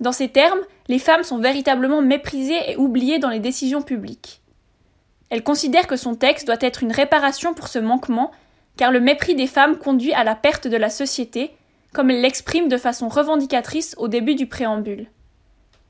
Dans 0.00 0.12
ces 0.12 0.28
termes, 0.28 0.60
les 0.88 0.98
femmes 0.98 1.22
sont 1.22 1.38
véritablement 1.38 2.02
méprisées 2.02 2.70
et 2.70 2.76
oubliées 2.76 3.18
dans 3.18 3.30
les 3.30 3.40
décisions 3.40 3.82
publiques. 3.82 4.42
Elle 5.30 5.42
considère 5.42 5.86
que 5.86 5.96
son 5.96 6.14
texte 6.14 6.46
doit 6.46 6.56
être 6.60 6.82
une 6.82 6.92
réparation 6.92 7.54
pour 7.54 7.68
ce 7.68 7.78
manquement, 7.78 8.30
car 8.76 8.92
le 8.92 9.00
mépris 9.00 9.34
des 9.34 9.46
femmes 9.46 9.78
conduit 9.78 10.12
à 10.12 10.22
la 10.22 10.34
perte 10.34 10.68
de 10.68 10.76
la 10.76 10.90
société, 10.90 11.50
comme 11.92 12.10
elle 12.10 12.20
l'exprime 12.20 12.68
de 12.68 12.76
façon 12.76 13.08
revendicatrice 13.08 13.94
au 13.98 14.06
début 14.06 14.34
du 14.34 14.46
préambule. 14.46 15.08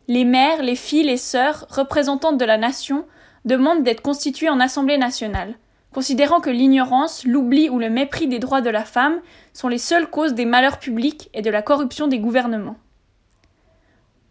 Les 0.08 0.24
mères, 0.24 0.62
les 0.62 0.76
filles, 0.76 1.02
les 1.02 1.16
sœurs, 1.16 1.66
représentantes 1.68 2.38
de 2.38 2.44
la 2.44 2.58
nation, 2.58 3.04
demandent 3.44 3.82
d'être 3.82 4.02
constituées 4.02 4.48
en 4.48 4.60
Assemblée 4.60 4.98
nationale, 4.98 5.54
considérant 5.92 6.40
que 6.40 6.50
l'ignorance, 6.50 7.24
l'oubli 7.24 7.68
ou 7.68 7.78
le 7.80 7.90
mépris 7.90 8.28
des 8.28 8.38
droits 8.38 8.60
de 8.60 8.70
la 8.70 8.84
femme 8.84 9.20
sont 9.52 9.68
les 9.68 9.78
seules 9.78 10.08
causes 10.08 10.34
des 10.34 10.44
malheurs 10.44 10.78
publics 10.78 11.28
et 11.34 11.42
de 11.42 11.50
la 11.50 11.62
corruption 11.62 12.06
des 12.06 12.20
gouvernements. 12.20 12.76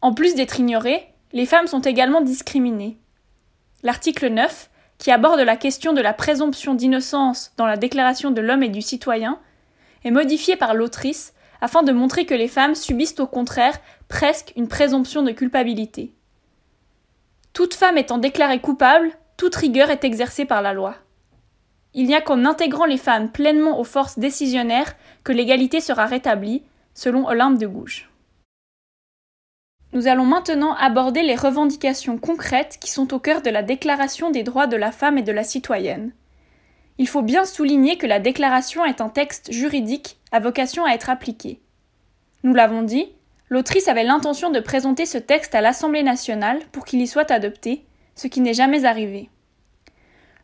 En 0.02 0.14
plus 0.14 0.36
d'être 0.36 0.60
ignorées, 0.60 1.08
les 1.34 1.46
femmes 1.46 1.68
sont 1.68 1.82
également 1.82 2.22
discriminées. 2.22 2.98
L'article 3.84 4.30
9 4.30 4.70
qui 4.98 5.12
aborde 5.12 5.40
la 5.40 5.58
question 5.58 5.94
de 5.94 6.02
la 6.02 6.14
présomption 6.14 6.74
d'innocence 6.74 7.52
dans 7.58 7.66
la 7.66 7.78
Déclaration 7.78 8.32
de 8.32 8.42
l'homme 8.42 8.64
et 8.64 8.70
du 8.70 8.82
citoyen, 8.82 9.40
est 10.04 10.12
modifié 10.12 10.56
par 10.56 10.74
l'autrice 10.74 11.34
afin 11.62 11.84
de 11.84 11.92
montrer 11.92 12.26
que 12.26 12.36
les 12.36 12.48
femmes 12.48 12.76
subissent 12.76 13.20
au 13.20 13.28
contraire 13.28 13.80
presque 14.08 14.54
une 14.56 14.68
présomption 14.68 15.24
de 15.24 15.32
culpabilité. 15.32 16.14
Toute 17.54 17.74
femme 17.74 17.98
étant 17.98 18.18
déclarée 18.18 18.60
coupable, 18.60 19.12
toute 19.38 19.56
rigueur 19.56 19.90
est 19.90 20.04
exercée 20.04 20.46
par 20.46 20.62
la 20.62 20.74
loi. 20.74 20.96
Il 21.94 22.08
n'y 22.08 22.16
a 22.16 22.22
qu'en 22.22 22.46
intégrant 22.46 22.86
les 22.86 22.98
femmes 22.98 23.32
pleinement 23.32 23.80
aux 23.80 23.86
forces 23.86 24.20
décisionnaires 24.20 24.96
que 25.24 25.32
l'égalité 25.32 25.80
sera 25.80 26.06
rétablie, 26.06 26.64
selon 26.94 27.28
Olympe 27.28 27.58
de 27.58 27.68
Gouges. 27.68 28.10
Nous 29.96 30.10
allons 30.10 30.26
maintenant 30.26 30.74
aborder 30.74 31.24
les 31.24 31.36
revendications 31.36 32.18
concrètes 32.18 32.80
qui 32.82 32.92
sont 32.92 33.14
au 33.14 33.20
cœur 33.20 33.42
de 33.42 33.50
la 33.50 33.64
Déclaration 33.64 34.30
des 34.30 34.44
droits 34.44 34.68
de 34.68 34.76
la 34.76 34.92
femme 34.92 35.18
et 35.18 35.22
de 35.22 35.32
la 35.32 35.46
citoyenne. 35.46 36.12
Il 36.98 37.08
faut 37.08 37.22
bien 37.22 37.46
souligner 37.46 37.98
que 37.98 38.06
la 38.06 38.20
Déclaration 38.20 38.84
est 38.84 39.00
un 39.00 39.08
texte 39.08 39.54
juridique 39.54 40.18
à 40.34 40.42
vocation 40.42 40.84
à 40.84 40.92
être 40.92 41.10
appliqué. 41.10 41.62
Nous 42.44 42.54
l'avons 42.54 42.82
dit, 42.82 43.08
l'autrice 43.48 43.88
avait 43.88 44.04
l'intention 44.04 44.50
de 44.50 44.60
présenter 44.60 45.06
ce 45.06 45.18
texte 45.18 45.56
à 45.56 45.62
l'Assemblée 45.62 46.04
nationale 46.04 46.60
pour 46.74 46.84
qu'il 46.84 47.00
y 47.00 47.08
soit 47.08 47.32
adopté, 47.32 47.86
ce 48.16 48.28
qui 48.28 48.42
n'est 48.42 48.54
jamais 48.54 48.84
arrivé. 48.84 49.30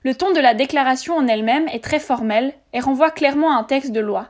Le 0.06 0.16
ton 0.16 0.32
de 0.32 0.40
la 0.40 0.54
déclaration 0.54 1.18
en 1.18 1.28
elle-même 1.28 1.68
est 1.68 1.84
très 1.84 2.00
formel 2.00 2.54
et 2.72 2.80
renvoie 2.80 3.12
clairement 3.12 3.52
à 3.52 3.60
un 3.60 3.66
texte 3.66 3.92
de 3.92 4.00
loi. 4.00 4.30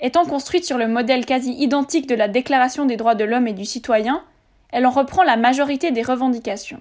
Étant 0.00 0.24
construite 0.24 0.64
sur 0.64 0.78
le 0.78 0.88
modèle 0.88 1.26
quasi 1.26 1.52
identique 1.52 2.08
de 2.08 2.14
la 2.14 2.28
Déclaration 2.28 2.86
des 2.86 2.96
droits 2.96 3.14
de 3.14 3.24
l'homme 3.24 3.46
et 3.46 3.52
du 3.52 3.66
citoyen, 3.66 4.24
elle 4.72 4.86
en 4.86 4.90
reprend 4.90 5.22
la 5.22 5.36
majorité 5.36 5.90
des 5.90 6.02
revendications. 6.02 6.80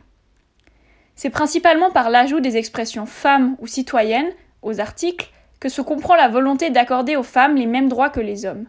C'est 1.15 1.29
principalement 1.29 1.91
par 1.91 2.09
l'ajout 2.09 2.39
des 2.39 2.55
expressions 2.55 3.05
femmes 3.05 3.57
ou 3.59 3.67
citoyennes 3.67 4.31
aux 4.61 4.79
articles 4.79 5.31
que 5.59 5.67
se 5.67 5.81
comprend 5.81 6.15
la 6.15 6.29
volonté 6.29 6.69
d'accorder 6.69 7.17
aux 7.17 7.23
femmes 7.23 7.55
les 7.55 7.65
mêmes 7.65 7.89
droits 7.89 8.09
que 8.09 8.21
les 8.21 8.45
hommes. 8.45 8.67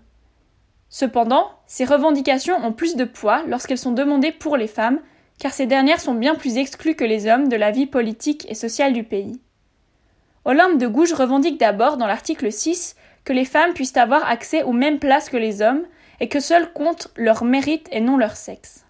Cependant, 0.88 1.48
ces 1.68 1.84
revendications 1.84 2.56
ont 2.56 2.72
plus 2.72 2.96
de 2.96 3.04
poids 3.04 3.44
lorsqu'elles 3.46 3.78
sont 3.78 3.92
demandées 3.92 4.32
pour 4.32 4.56
les 4.56 4.66
femmes, 4.66 4.98
car 5.38 5.52
ces 5.52 5.66
dernières 5.66 6.00
sont 6.00 6.14
bien 6.14 6.34
plus 6.34 6.56
exclues 6.56 6.96
que 6.96 7.04
les 7.04 7.28
hommes 7.28 7.48
de 7.48 7.54
la 7.54 7.70
vie 7.70 7.86
politique 7.86 8.44
et 8.50 8.56
sociale 8.56 8.92
du 8.92 9.04
pays. 9.04 9.40
Olympe 10.44 10.78
de 10.78 10.88
Gouges 10.88 11.12
revendique 11.12 11.60
d'abord 11.60 11.96
dans 11.96 12.08
l'article 12.08 12.50
6 12.50 12.96
que 13.30 13.34
les 13.36 13.44
femmes 13.44 13.74
puissent 13.74 13.96
avoir 13.96 14.28
accès 14.28 14.64
aux 14.64 14.72
mêmes 14.72 14.98
places 14.98 15.28
que 15.28 15.36
les 15.36 15.62
hommes 15.62 15.86
et 16.18 16.28
que 16.28 16.40
seul 16.40 16.72
compte 16.72 17.12
leur 17.14 17.44
mérite 17.44 17.88
et 17.92 18.00
non 18.00 18.16
leur 18.16 18.36
sexe. 18.36 18.84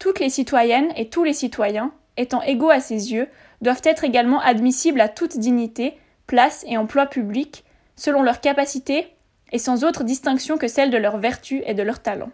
Toutes 0.00 0.18
les 0.18 0.28
citoyennes 0.28 0.92
et 0.96 1.08
tous 1.08 1.22
les 1.22 1.32
citoyens, 1.32 1.92
étant 2.16 2.42
égaux 2.42 2.70
à 2.70 2.80
ses 2.80 3.12
yeux, 3.12 3.28
doivent 3.60 3.82
être 3.84 4.02
également 4.02 4.40
admissibles 4.40 5.00
à 5.00 5.08
toute 5.08 5.38
dignité, 5.38 5.96
place 6.26 6.64
et 6.66 6.76
emploi 6.76 7.06
public, 7.06 7.62
selon 7.94 8.24
leurs 8.24 8.40
capacités 8.40 9.06
et 9.52 9.60
sans 9.60 9.84
autre 9.84 10.02
distinction 10.02 10.58
que 10.58 10.66
celle 10.66 10.90
de 10.90 10.98
leur 10.98 11.18
vertu 11.18 11.62
et 11.64 11.74
de 11.74 11.84
leur 11.84 12.02
talent. 12.02 12.32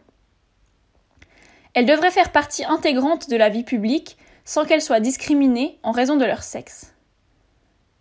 Elles 1.75 1.85
devraient 1.85 2.13
faire 2.13 2.33
partie 2.33 2.65
intégrante 2.65 3.29
de 3.29 3.37
la 3.37 3.51
vie 3.51 3.65
publique 3.65 4.17
sans 4.47 4.65
qu'elles 4.65 4.81
soient 4.81 5.01
discriminées 5.01 5.79
en 5.83 5.91
raison 5.93 6.17
de 6.17 6.25
leur 6.25 6.43
sexe. 6.43 6.94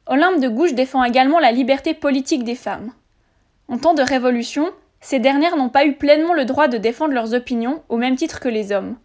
Olympe 0.06 0.42
de 0.42 0.50
Gouges 0.50 0.74
défend 0.74 1.04
également 1.04 1.40
la 1.40 1.52
liberté 1.52 1.94
politique 1.94 2.44
des 2.44 2.56
femmes. 2.56 2.92
En 3.70 3.78
temps 3.78 3.94
de 3.94 4.02
révolution, 4.02 4.70
ces 5.00 5.20
dernières 5.20 5.56
n'ont 5.56 5.70
pas 5.70 5.86
eu 5.86 5.94
pleinement 5.94 6.34
le 6.34 6.44
droit 6.44 6.68
de 6.68 6.78
défendre 6.78 7.14
leurs 7.14 7.34
opinions 7.34 7.84
au 7.88 7.96
même 7.96 8.18
titre 8.18 8.42
que 8.42 8.50
les 8.50 8.74
hommes. 8.74 8.98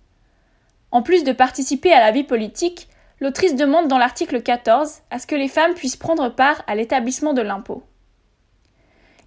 En 0.91 1.03
plus 1.03 1.23
de 1.23 1.33
participer 1.33 1.93
à 1.93 2.01
la 2.01 2.11
vie 2.11 2.25
politique, 2.25 2.89
l'autrice 3.21 3.55
demande 3.55 3.87
dans 3.87 3.99
l'article 3.99 4.43
14 4.43 5.01
à 5.11 5.19
ce 5.21 5.27
que 5.27 5.37
les 5.37 5.49
femmes 5.49 5.75
puissent 5.75 5.97
prendre 5.97 6.31
part 6.31 6.63
à 6.67 6.75
l'établissement 6.75 7.33
de 7.33 7.43
l'impôt. 7.43 7.85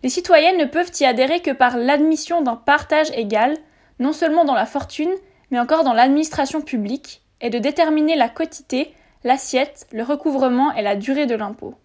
Les 0.03 0.09
citoyennes 0.09 0.57
ne 0.57 0.65
peuvent 0.65 0.91
y 0.99 1.05
adhérer 1.05 1.41
que 1.41 1.51
par 1.51 1.77
l'admission 1.77 2.41
d'un 2.41 2.55
partage 2.55 3.11
égal, 3.11 3.55
non 3.99 4.11
seulement 4.11 4.43
dans 4.43 4.55
la 4.55 4.65
fortune, 4.65 5.13
mais 5.51 5.59
encore 5.59 5.83
dans 5.83 5.93
l'administration 5.93 6.61
publique, 6.61 7.21
et 7.39 7.49
de 7.49 7.59
déterminer 7.59 8.15
la 8.15 8.29
quotité 8.29 8.93
l'assiette, 9.23 9.87
le 9.91 10.03
recouvrement 10.03 10.73
et 10.73 10.81
la 10.81 10.95
durée 10.95 11.25
de 11.25 11.35
l'impôt. 11.35 11.75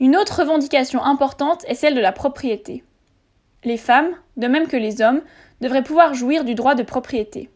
Une 0.00 0.16
autre 0.16 0.40
revendication 0.40 1.02
importante 1.02 1.64
est 1.68 1.74
celle 1.74 1.94
de 1.94 2.00
la 2.00 2.12
propriété. 2.12 2.84
Les 3.64 3.76
femmes, 3.76 4.10
de 4.36 4.48
même 4.48 4.66
que 4.66 4.76
les 4.76 5.00
hommes, 5.00 5.22
devraient 5.60 5.84
pouvoir 5.84 6.14
jouir 6.14 6.44
du 6.44 6.54
droit 6.54 6.74
de 6.74 6.82
propriété. 6.82 7.50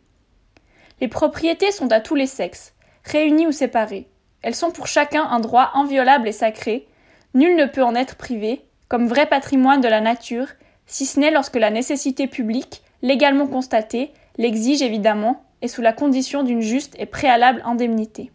Les 1.00 1.08
propriétés 1.08 1.72
sont 1.72 1.90
à 1.92 2.00
tous 2.00 2.14
les 2.14 2.26
sexes, 2.26 2.74
réunies 3.04 3.46
ou 3.46 3.52
séparées. 3.52 4.08
Elles 4.42 4.54
sont 4.54 4.70
pour 4.70 4.86
chacun 4.86 5.24
un 5.24 5.40
droit 5.40 5.72
inviolable 5.74 6.28
et 6.28 6.32
sacré, 6.32 6.86
nul 7.34 7.56
ne 7.56 7.66
peut 7.66 7.82
en 7.82 7.94
être 7.94 8.16
privé, 8.16 8.64
comme 8.88 9.08
vrai 9.08 9.26
patrimoine 9.26 9.80
de 9.80 9.88
la 9.88 10.00
nature, 10.00 10.46
si 10.86 11.04
ce 11.04 11.18
n'est 11.18 11.32
lorsque 11.32 11.56
la 11.56 11.70
nécessité 11.70 12.28
publique, 12.28 12.82
légalement 13.02 13.48
constatée, 13.48 14.12
l'exige 14.38 14.82
évidemment, 14.82 15.42
et 15.62 15.68
sous 15.68 15.82
la 15.82 15.92
condition 15.92 16.42
d'une 16.42 16.60
juste 16.60 16.94
et 16.98 17.06
préalable 17.06 17.62
indemnité. 17.64 18.30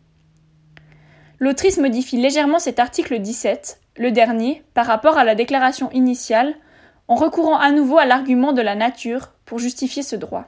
L'autrice 1.39 1.77
modifie 1.77 2.17
légèrement 2.17 2.59
cet 2.59 2.79
article 2.79 3.19
17, 3.19 3.79
le 3.97 4.11
dernier, 4.11 4.63
par 4.73 4.85
rapport 4.85 5.17
à 5.17 5.23
la 5.23 5.35
déclaration 5.35 5.89
initiale, 5.91 6.55
en 7.07 7.15
recourant 7.15 7.57
à 7.57 7.71
nouveau 7.71 7.97
à 7.97 8.05
l'argument 8.05 8.53
de 8.53 8.61
la 8.61 8.75
nature 8.75 9.33
pour 9.45 9.59
justifier 9.59 10.03
ce 10.03 10.15
droit. 10.15 10.45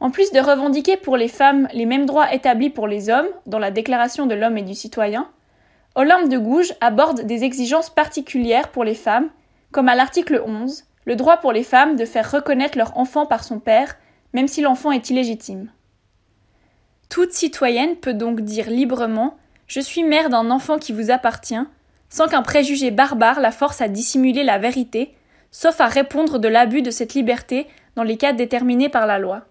En 0.00 0.10
plus 0.10 0.32
de 0.32 0.40
revendiquer 0.40 0.96
pour 0.96 1.16
les 1.16 1.28
femmes 1.28 1.68
les 1.72 1.86
mêmes 1.86 2.06
droits 2.06 2.32
établis 2.32 2.70
pour 2.70 2.88
les 2.88 3.10
hommes 3.10 3.28
dans 3.46 3.58
la 3.58 3.70
Déclaration 3.70 4.26
de 4.26 4.34
l'homme 4.34 4.58
et 4.58 4.62
du 4.62 4.74
citoyen, 4.74 5.28
Olympe 5.94 6.28
de 6.28 6.38
Gouges 6.38 6.72
aborde 6.80 7.20
des 7.22 7.44
exigences 7.44 7.90
particulières 7.90 8.68
pour 8.68 8.84
les 8.84 8.94
femmes, 8.94 9.28
comme 9.70 9.88
à 9.88 9.94
l'article 9.94 10.42
11, 10.44 10.84
le 11.04 11.16
droit 11.16 11.36
pour 11.36 11.52
les 11.52 11.62
femmes 11.62 11.96
de 11.96 12.04
faire 12.04 12.30
reconnaître 12.30 12.78
leur 12.78 12.96
enfant 12.96 13.26
par 13.26 13.44
son 13.44 13.58
père, 13.58 13.96
même 14.32 14.48
si 14.48 14.60
l'enfant 14.60 14.92
est 14.92 15.10
illégitime. 15.10 15.70
Toute 17.08 17.32
citoyenne 17.32 17.96
peut 17.96 18.14
donc 18.14 18.40
dire 18.40 18.70
librement 18.70 19.36
Je 19.66 19.80
suis 19.80 20.02
mère 20.04 20.30
d'un 20.30 20.50
enfant 20.50 20.78
qui 20.78 20.92
vous 20.92 21.10
appartient, 21.10 21.62
sans 22.08 22.28
qu'un 22.28 22.42
préjugé 22.42 22.90
barbare 22.90 23.40
la 23.40 23.52
force 23.52 23.80
à 23.80 23.88
dissimuler 23.88 24.44
la 24.44 24.58
vérité, 24.58 25.14
sauf 25.50 25.80
à 25.80 25.86
répondre 25.86 26.38
de 26.38 26.48
l'abus 26.48 26.82
de 26.82 26.90
cette 26.90 27.14
liberté 27.14 27.66
dans 27.96 28.02
les 28.02 28.16
cas 28.16 28.32
déterminés 28.32 28.88
par 28.88 29.06
la 29.06 29.18
loi. 29.18 29.46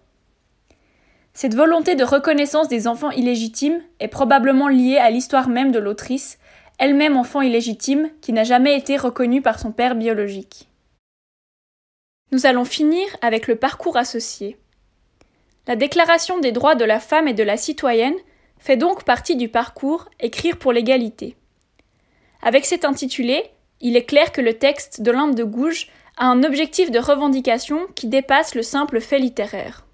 Cette 1.34 1.54
volonté 1.54 1.94
de 1.94 2.04
reconnaissance 2.04 2.68
des 2.68 2.86
enfants 2.86 3.10
illégitimes 3.10 3.80
est 4.00 4.08
probablement 4.08 4.68
liée 4.68 4.98
à 4.98 5.10
l'histoire 5.10 5.48
même 5.48 5.72
de 5.72 5.78
l'autrice, 5.78 6.38
elle-même 6.78 7.16
enfant 7.16 7.40
illégitime, 7.40 8.10
qui 8.20 8.32
n'a 8.32 8.44
jamais 8.44 8.76
été 8.76 8.96
reconnue 8.96 9.40
par 9.40 9.58
son 9.58 9.72
père 9.72 9.94
biologique. 9.94 10.68
Nous 12.32 12.46
allons 12.46 12.64
finir 12.64 13.06
avec 13.22 13.46
le 13.46 13.56
parcours 13.56 13.96
associé. 13.96 14.58
La 15.68 15.76
Déclaration 15.76 16.40
des 16.40 16.50
droits 16.50 16.74
de 16.74 16.84
la 16.84 16.98
femme 16.98 17.28
et 17.28 17.34
de 17.34 17.44
la 17.44 17.56
citoyenne 17.56 18.16
fait 18.58 18.76
donc 18.76 19.04
partie 19.04 19.36
du 19.36 19.48
parcours 19.48 20.08
Écrire 20.18 20.56
pour 20.56 20.72
l'égalité. 20.72 21.36
Avec 22.42 22.64
cet 22.64 22.84
intitulé, 22.84 23.44
il 23.80 23.96
est 23.96 24.04
clair 24.04 24.32
que 24.32 24.40
le 24.40 24.54
texte 24.54 25.02
de 25.02 25.12
l'Inde 25.12 25.36
de 25.36 25.44
Gouges 25.44 25.88
a 26.16 26.26
un 26.26 26.42
objectif 26.42 26.90
de 26.90 26.98
revendication 26.98 27.86
qui 27.94 28.08
dépasse 28.08 28.56
le 28.56 28.62
simple 28.62 29.00
fait 29.00 29.20
littéraire. 29.20 29.86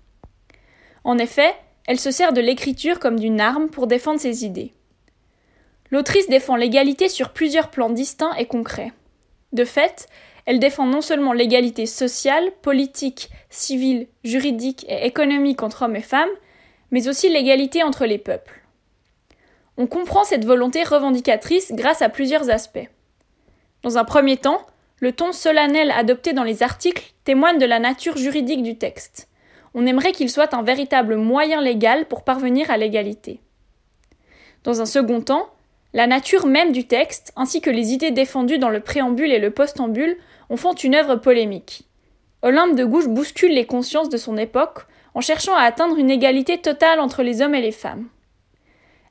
En 1.05 1.19
effet, 1.19 1.55
elle 1.87 2.01
se 2.01 2.11
sert 2.11 2.33
de 2.33 2.41
l'écriture 2.41 2.99
comme 2.99 3.21
d'une 3.21 3.41
arme 3.41 3.69
pour 3.69 3.87
défendre 3.87 4.21
ses 4.21 4.47
idées. 4.47 4.73
L'autrice 5.91 6.29
défend 6.29 6.57
l'égalité 6.57 7.11
sur 7.11 7.31
plusieurs 7.31 7.71
plans 7.71 7.91
distincts 7.91 8.35
et 8.35 8.47
concrets. 8.47 8.93
De 9.53 9.65
fait, 9.65 10.07
elle 10.49 10.59
défend 10.59 10.87
non 10.87 11.03
seulement 11.03 11.33
l'égalité 11.33 11.85
sociale, 11.85 12.51
politique, 12.63 13.29
civile, 13.51 14.09
juridique 14.25 14.85
et 14.89 15.07
économique 15.07 15.63
entre 15.63 15.83
hommes 15.83 15.97
et 15.97 16.01
femmes, 16.01 16.29
mais 16.91 17.07
aussi 17.07 17.29
l'égalité 17.29 17.83
entre 17.83 18.07
les 18.07 18.19
peuples. 18.19 18.63
On 19.77 19.87
comprend 19.87 20.25
cette 20.25 20.47
volonté 20.47 20.83
revendicatrice 20.83 21.73
grâce 21.73 22.03
à 22.03 22.09
plusieurs 22.09 22.51
aspects. 22.51 22.89
Dans 23.83 23.99
un 23.99 24.05
premier 24.05 24.39
temps, 24.39 24.67
le 25.01 25.13
ton 25.13 25.33
solennel 25.33 25.93
adopté 25.93 26.33
dans 26.33 26.45
les 26.45 26.63
articles 26.63 27.13
témoigne 27.25 27.59
de 27.59 27.67
la 27.67 27.79
nature 27.79 28.17
juridique 28.17 28.63
du 28.63 28.77
texte 28.77 29.29
on 29.75 29.87
aimerait 29.87 30.13
qu'il 30.13 30.31
soit 30.31 30.55
un 30.55 30.63
véritable 30.63 31.17
moyen 31.17 31.61
légal 31.61 32.07
pour 32.07 32.25
parvenir 32.25 32.71
à 32.71 32.77
l'égalité. 32.77 33.41
Dans 34.65 34.81
un 34.81 34.87
second 34.87 35.21
temps, 35.21 35.51
la 35.93 36.07
nature 36.07 36.47
même 36.47 36.73
du 36.73 36.87
texte, 36.87 37.33
ainsi 37.37 37.61
que 37.61 37.71
les 37.71 37.93
idées 37.93 38.11
défendues 38.11 38.59
dans 38.59 38.71
le 38.71 38.81
préambule 38.81 39.33
et 39.33 39.39
le 39.39 39.51
postambule, 39.51 40.17
font 40.57 40.75
une 40.75 40.95
œuvre 40.95 41.17
polémique. 41.17 41.85
Olympe 42.43 42.77
de 42.77 42.85
Gouges 42.85 43.09
bouscule 43.09 43.53
les 43.53 43.67
consciences 43.67 44.09
de 44.09 44.17
son 44.17 44.37
époque 44.37 44.87
en 45.15 45.21
cherchant 45.21 45.55
à 45.55 45.63
atteindre 45.63 45.99
une 45.99 46.11
égalité 46.11 46.59
totale 46.59 47.01
entre 47.01 47.23
les 47.23 47.43
hommes 47.43 47.55
et 47.55 47.61
les 47.61 47.73
femmes. 47.73 48.09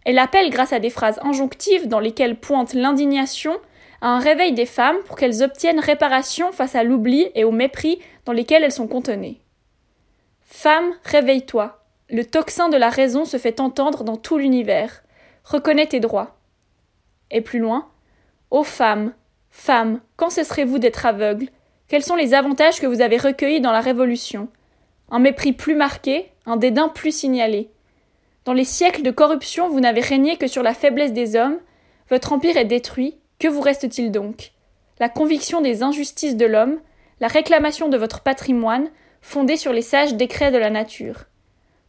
Elle 0.05 0.19
appelle, 0.19 0.49
grâce 0.49 0.71
à 0.71 0.79
des 0.79 0.89
phrases 0.89 1.19
injonctives 1.21 1.87
dans 1.87 1.99
lesquelles 1.99 2.39
pointe 2.39 2.73
l'indignation, 2.73 3.59
à 3.99 4.07
un 4.07 4.19
réveil 4.19 4.53
des 4.53 4.65
femmes 4.65 4.97
pour 5.05 5.17
qu'elles 5.17 5.43
obtiennent 5.43 5.79
réparation 5.79 6.51
face 6.51 6.75
à 6.75 6.83
l'oubli 6.83 7.29
et 7.35 7.43
au 7.43 7.51
mépris 7.51 7.99
dans 8.25 8.31
lesquels 8.31 8.63
elles 8.63 8.71
sont 8.71 8.87
contenues. 8.87 9.37
Femme, 10.43 10.93
réveille-toi. 11.03 11.83
Le 12.09 12.23
tocsin 12.23 12.69
de 12.69 12.77
la 12.77 12.89
raison 12.89 13.25
se 13.25 13.37
fait 13.37 13.59
entendre 13.59 14.05
dans 14.05 14.15
tout 14.15 14.37
l'univers. 14.37 15.03
Reconnais 15.43 15.87
tes 15.87 15.99
droits. 15.99 16.37
Et 17.31 17.41
plus 17.41 17.59
loin. 17.59 17.89
Ô 18.49 18.63
femme, 18.63 19.13
femme, 19.57 19.99
quand 20.15 20.29
cesserez-vous 20.29 20.77
d'être 20.79 21.05
aveugle 21.05 21.49
Quels 21.87 22.03
sont 22.03 22.15
les 22.15 22.33
avantages 22.33 22.79
que 22.79 22.85
vous 22.85 23.01
avez 23.01 23.17
recueillis 23.17 23.59
dans 23.59 23.71
la 23.71 23.81
Révolution? 23.81 24.47
Un 25.09 25.19
mépris 25.19 25.51
plus 25.51 25.75
marqué, 25.75 26.31
un 26.45 26.57
dédain 26.57 26.87
plus 26.87 27.11
signalé. 27.11 27.69
Dans 28.45 28.53
les 28.53 28.63
siècles 28.63 29.01
de 29.01 29.11
corruption, 29.11 29.67
vous 29.67 29.79
n'avez 29.79 30.01
régné 30.01 30.37
que 30.37 30.47
sur 30.47 30.63
la 30.63 30.73
faiblesse 30.73 31.11
des 31.11 31.35
hommes. 31.35 31.57
Votre 32.09 32.31
empire 32.33 32.55
est 32.55 32.65
détruit. 32.65 33.17
Que 33.39 33.47
vous 33.47 33.59
reste-t-il 33.59 34.11
donc? 34.11 34.51
La 34.99 35.09
conviction 35.09 35.59
des 35.59 35.83
injustices 35.83 36.37
de 36.37 36.45
l'homme, 36.45 36.79
la 37.19 37.27
réclamation 37.27 37.89
de 37.89 37.97
votre 37.97 38.21
patrimoine, 38.21 38.89
fondée 39.21 39.57
sur 39.57 39.73
les 39.73 39.81
sages 39.81 40.13
décrets 40.13 40.51
de 40.51 40.57
la 40.57 40.69
nature. 40.69 41.25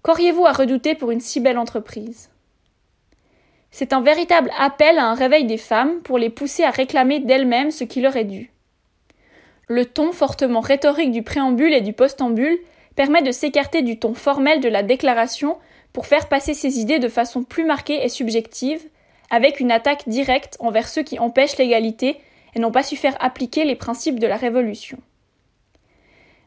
Qu'auriez-vous 0.02 0.46
à 0.46 0.52
redouter 0.52 0.94
pour 0.94 1.10
une 1.10 1.20
si 1.20 1.38
belle 1.38 1.58
entreprise? 1.58 2.30
C'est 3.70 3.92
un 3.92 4.00
véritable 4.00 4.50
appel 4.58 4.98
à 4.98 5.06
un 5.06 5.14
réveil 5.14 5.44
des 5.44 5.58
femmes 5.58 6.00
pour 6.00 6.18
les 6.18 6.30
pousser 6.30 6.64
à 6.64 6.70
réclamer 6.70 7.20
d'elles-mêmes 7.20 7.70
ce 7.70 7.84
qui 7.84 8.00
leur 8.00 8.16
est 8.16 8.24
dû. 8.24 8.50
Le 9.66 9.84
ton 9.84 10.12
fortement 10.12 10.60
rhétorique 10.60 11.12
du 11.12 11.22
préambule 11.22 11.74
et 11.74 11.82
du 11.82 11.92
postambule 11.92 12.58
permet 12.96 13.22
de 13.22 13.32
s'écarter 13.32 13.82
du 13.82 13.98
ton 13.98 14.14
formel 14.14 14.60
de 14.60 14.68
la 14.68 14.82
déclaration 14.82 15.58
pour 15.92 16.06
faire 16.06 16.28
passer 16.28 16.54
ses 16.54 16.80
idées 16.80 16.98
de 16.98 17.08
façon 17.08 17.44
plus 17.44 17.64
marquée 17.64 18.02
et 18.02 18.08
subjective, 18.08 18.82
avec 19.30 19.60
une 19.60 19.70
attaque 19.70 20.08
directe 20.08 20.56
envers 20.60 20.88
ceux 20.88 21.02
qui 21.02 21.18
empêchent 21.18 21.58
l'égalité 21.58 22.18
et 22.54 22.60
n'ont 22.60 22.72
pas 22.72 22.82
su 22.82 22.96
faire 22.96 23.16
appliquer 23.20 23.64
les 23.64 23.76
principes 23.76 24.18
de 24.18 24.26
la 24.26 24.36
Révolution. 24.36 24.98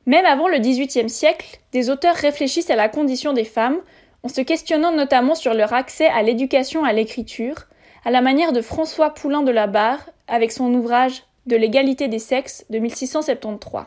Même 0.08 0.26
avant 0.26 0.48
le 0.48 0.58
XVIIIe 0.58 1.10
siècle, 1.10 1.60
des 1.74 1.90
auteurs 1.90 2.16
réfléchissent 2.16 2.72
à 2.72 2.76
la 2.76 2.90
condition 2.90 3.34
des 3.34 3.46
femmes, 3.46 3.78
en 4.24 4.28
se 4.28 4.42
questionnant 4.42 4.92
notamment 4.92 5.36
sur 5.36 5.54
leur 5.54 5.74
accès 5.74 6.08
à 6.08 6.22
l'éducation 6.22 6.84
à 6.84 6.94
l'écriture, 6.94 7.68
à 8.06 8.12
la 8.12 8.22
manière 8.22 8.54
de 8.54 8.62
François 8.62 9.14
Poulain 9.14 9.44
de 9.44 9.52
la 9.52 9.68
Barre 9.68 10.10
avec 10.28 10.52
son 10.52 10.74
ouvrage 10.74 11.24
De 11.48 11.56
l'égalité 11.56 12.08
des 12.08 12.20
sexes 12.20 12.66
de 12.70 12.80
1673. 12.80 13.86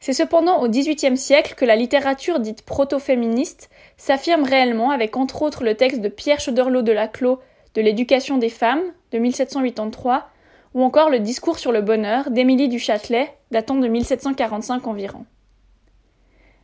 C'est 0.00 0.12
cependant 0.12 0.60
au 0.60 0.68
XVIIIe 0.68 1.16
siècle 1.16 1.54
que 1.54 1.64
la 1.64 1.76
littérature 1.76 2.40
dite 2.40 2.62
proto-féministe 2.62 3.70
s'affirme 3.96 4.42
réellement 4.42 4.90
avec 4.90 5.16
entre 5.16 5.42
autres 5.42 5.64
le 5.64 5.76
texte 5.76 6.00
de 6.00 6.08
Pierre 6.08 6.40
Choderlos 6.40 6.82
de 6.82 6.92
Laclos 6.92 7.38
de 7.74 7.80
l'éducation 7.80 8.36
des 8.36 8.48
femmes 8.48 8.82
de 9.12 9.18
1783 9.18 10.28
ou 10.74 10.82
encore 10.82 11.08
le 11.08 11.20
Discours 11.20 11.58
sur 11.58 11.72
le 11.72 11.82
bonheur 11.82 12.30
d'Émilie 12.30 12.68
du 12.68 12.78
Châtelet, 12.78 13.32
datant 13.50 13.76
de 13.76 13.86
1745 13.86 14.86
environ. 14.86 15.24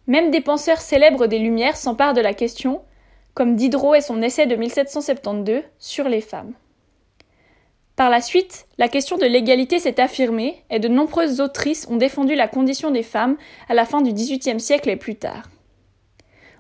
Même 0.09 0.31
des 0.31 0.41
penseurs 0.41 0.81
célèbres 0.81 1.27
des 1.27 1.39
Lumières 1.39 1.77
s'emparent 1.77 2.15
de 2.15 2.23
la 2.23 2.33
question, 2.33 2.81
comme 3.35 3.55
Diderot 3.55 3.95
et 3.95 4.01
son 4.01 4.23
essai 4.23 4.47
de 4.47 4.57
1772 4.57 5.63
sur 5.79 6.09
les 6.09 6.23
femmes. 6.23 6.55
Par 7.95 8.09
la 8.09 8.23
suite, 8.23 8.67
la 8.79 8.89
question 8.89 9.19
de 9.19 9.27
l'égalité 9.27 9.79
s'est 9.79 10.01
affirmée 10.01 10.65
et 10.71 10.79
de 10.79 10.89
nombreuses 10.89 11.41
autrices 11.41 11.87
ont 11.91 11.97
défendu 11.97 12.35
la 12.35 12.49
condition 12.49 12.91
des 12.91 13.03
femmes 13.03 13.37
à 13.69 13.75
la 13.75 13.85
fin 13.85 14.01
du 14.01 14.13
XVIIIe 14.13 14.61
siècle 14.61 14.89
et 14.89 14.97
plus 14.97 15.17
tard. 15.17 15.51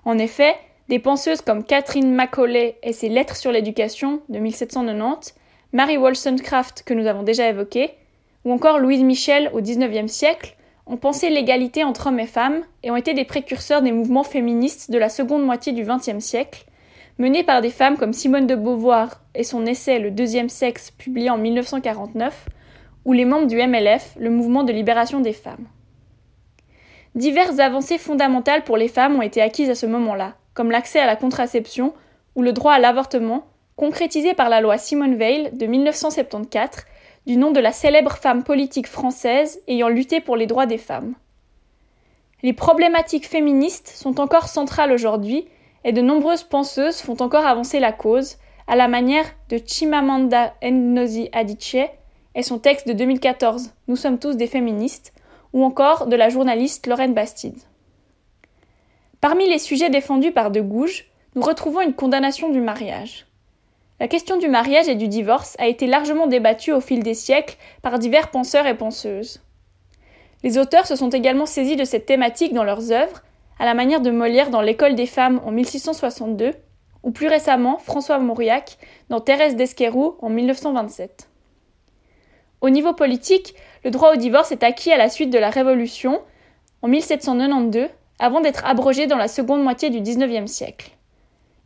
En 0.04 0.18
effet, 0.18 0.54
des 0.88 0.98
penseuses 0.98 1.40
comme 1.40 1.64
Catherine 1.64 2.12
Macaulay 2.12 2.76
et 2.82 2.92
ses 2.92 3.08
Lettres 3.08 3.36
sur 3.36 3.50
l'éducation 3.50 4.20
de 4.28 4.40
1790 4.40 5.34
Mary 5.72 5.96
Wollstonecraft, 5.96 6.82
que 6.82 6.94
nous 6.94 7.06
avons 7.06 7.22
déjà 7.22 7.48
évoquée, 7.48 7.92
ou 8.44 8.52
encore 8.52 8.78
Louise 8.78 9.02
Michel 9.02 9.50
au 9.54 9.60
XIXe 9.60 10.10
siècle, 10.10 10.56
ont 10.88 10.96
pensé 10.96 11.28
l'égalité 11.28 11.84
entre 11.84 12.08
hommes 12.08 12.18
et 12.18 12.26
femmes 12.26 12.62
et 12.82 12.90
ont 12.90 12.96
été 12.96 13.14
des 13.14 13.24
précurseurs 13.24 13.82
des 13.82 13.92
mouvements 13.92 14.24
féministes 14.24 14.90
de 14.90 14.98
la 14.98 15.08
seconde 15.08 15.44
moitié 15.44 15.72
du 15.72 15.84
XXe 15.84 16.24
siècle, 16.24 16.64
menés 17.18 17.44
par 17.44 17.60
des 17.60 17.70
femmes 17.70 17.98
comme 17.98 18.14
Simone 18.14 18.46
de 18.46 18.54
Beauvoir 18.54 19.20
et 19.34 19.44
son 19.44 19.66
essai 19.66 19.98
Le 19.98 20.10
deuxième 20.10 20.48
sexe, 20.48 20.90
publié 20.90 21.30
en 21.30 21.38
1949, 21.38 22.46
ou 23.04 23.12
les 23.12 23.24
membres 23.24 23.46
du 23.46 23.56
MLF, 23.56 24.14
le 24.18 24.30
mouvement 24.30 24.64
de 24.64 24.72
libération 24.72 25.20
des 25.20 25.32
femmes. 25.32 25.66
Diverses 27.14 27.58
avancées 27.58 27.98
fondamentales 27.98 28.64
pour 28.64 28.76
les 28.76 28.88
femmes 28.88 29.16
ont 29.16 29.22
été 29.22 29.42
acquises 29.42 29.70
à 29.70 29.74
ce 29.74 29.86
moment-là, 29.86 30.34
comme 30.54 30.70
l'accès 30.70 31.00
à 31.00 31.06
la 31.06 31.16
contraception 31.16 31.92
ou 32.34 32.42
le 32.42 32.52
droit 32.52 32.72
à 32.72 32.78
l'avortement, 32.78 33.46
concrétisé 33.76 34.34
par 34.34 34.48
la 34.48 34.60
loi 34.60 34.78
Simone 34.78 35.16
Veil 35.16 35.50
de 35.52 35.66
1974, 35.66 36.84
du 37.26 37.36
nom 37.36 37.50
de 37.50 37.60
la 37.60 37.72
célèbre 37.72 38.16
femme 38.16 38.44
politique 38.44 38.86
française 38.86 39.60
ayant 39.68 39.88
lutté 39.88 40.20
pour 40.20 40.36
les 40.36 40.46
droits 40.46 40.66
des 40.66 40.78
femmes. 40.78 41.14
Les 42.42 42.52
problématiques 42.52 43.26
féministes 43.26 43.88
sont 43.88 44.20
encore 44.20 44.48
centrales 44.48 44.92
aujourd'hui 44.92 45.48
et 45.84 45.92
de 45.92 46.02
nombreuses 46.02 46.44
penseuses 46.44 47.00
font 47.00 47.16
encore 47.20 47.46
avancer 47.46 47.80
la 47.80 47.92
cause, 47.92 48.36
à 48.66 48.76
la 48.76 48.88
manière 48.88 49.26
de 49.48 49.58
Chimamanda 49.64 50.54
Ngozi 50.62 51.30
Adichie 51.32 51.86
et 52.34 52.42
son 52.42 52.58
texte 52.58 52.86
de 52.86 52.92
2014 52.92 53.72
Nous 53.88 53.96
sommes 53.96 54.18
tous 54.18 54.36
des 54.36 54.46
féministes, 54.46 55.12
ou 55.52 55.64
encore 55.64 56.06
de 56.06 56.16
la 56.16 56.28
journaliste 56.28 56.86
Lorraine 56.86 57.14
Bastide. 57.14 57.58
Parmi 59.20 59.48
les 59.48 59.58
sujets 59.58 59.90
défendus 59.90 60.32
par 60.32 60.50
De 60.50 60.60
Gouges, 60.60 61.06
nous 61.34 61.42
retrouvons 61.42 61.80
une 61.80 61.94
condamnation 61.94 62.50
du 62.50 62.60
mariage. 62.60 63.27
La 64.00 64.06
question 64.06 64.36
du 64.36 64.48
mariage 64.48 64.88
et 64.88 64.94
du 64.94 65.08
divorce 65.08 65.56
a 65.58 65.66
été 65.66 65.88
largement 65.88 66.28
débattue 66.28 66.72
au 66.72 66.80
fil 66.80 67.02
des 67.02 67.14
siècles 67.14 67.56
par 67.82 67.98
divers 67.98 68.30
penseurs 68.30 68.66
et 68.66 68.76
penseuses. 68.76 69.42
Les 70.44 70.56
auteurs 70.56 70.86
se 70.86 70.94
sont 70.94 71.10
également 71.10 71.46
saisis 71.46 71.74
de 71.74 71.84
cette 71.84 72.06
thématique 72.06 72.54
dans 72.54 72.62
leurs 72.62 72.92
œuvres, 72.92 73.22
à 73.58 73.64
la 73.64 73.74
manière 73.74 74.00
de 74.00 74.12
Molière 74.12 74.50
dans 74.50 74.60
L'école 74.60 74.94
des 74.94 75.06
femmes 75.06 75.40
en 75.44 75.50
1662, 75.50 76.52
ou 77.02 77.10
plus 77.10 77.26
récemment 77.26 77.78
François 77.78 78.20
Mauriac 78.20 78.78
dans 79.08 79.20
Thérèse 79.20 79.56
d'Esquerou 79.56 80.14
en 80.20 80.28
1927. 80.28 81.28
Au 82.60 82.70
niveau 82.70 82.92
politique, 82.92 83.54
le 83.84 83.90
droit 83.90 84.12
au 84.12 84.16
divorce 84.16 84.52
est 84.52 84.62
acquis 84.62 84.92
à 84.92 84.96
la 84.96 85.08
suite 85.08 85.30
de 85.30 85.38
la 85.38 85.50
Révolution 85.50 86.22
en 86.82 86.88
1792, 86.88 87.88
avant 88.20 88.40
d'être 88.40 88.64
abrogé 88.64 89.08
dans 89.08 89.16
la 89.16 89.28
seconde 89.28 89.62
moitié 89.62 89.90
du 89.90 90.00
XIXe 90.00 90.50
siècle. 90.50 90.92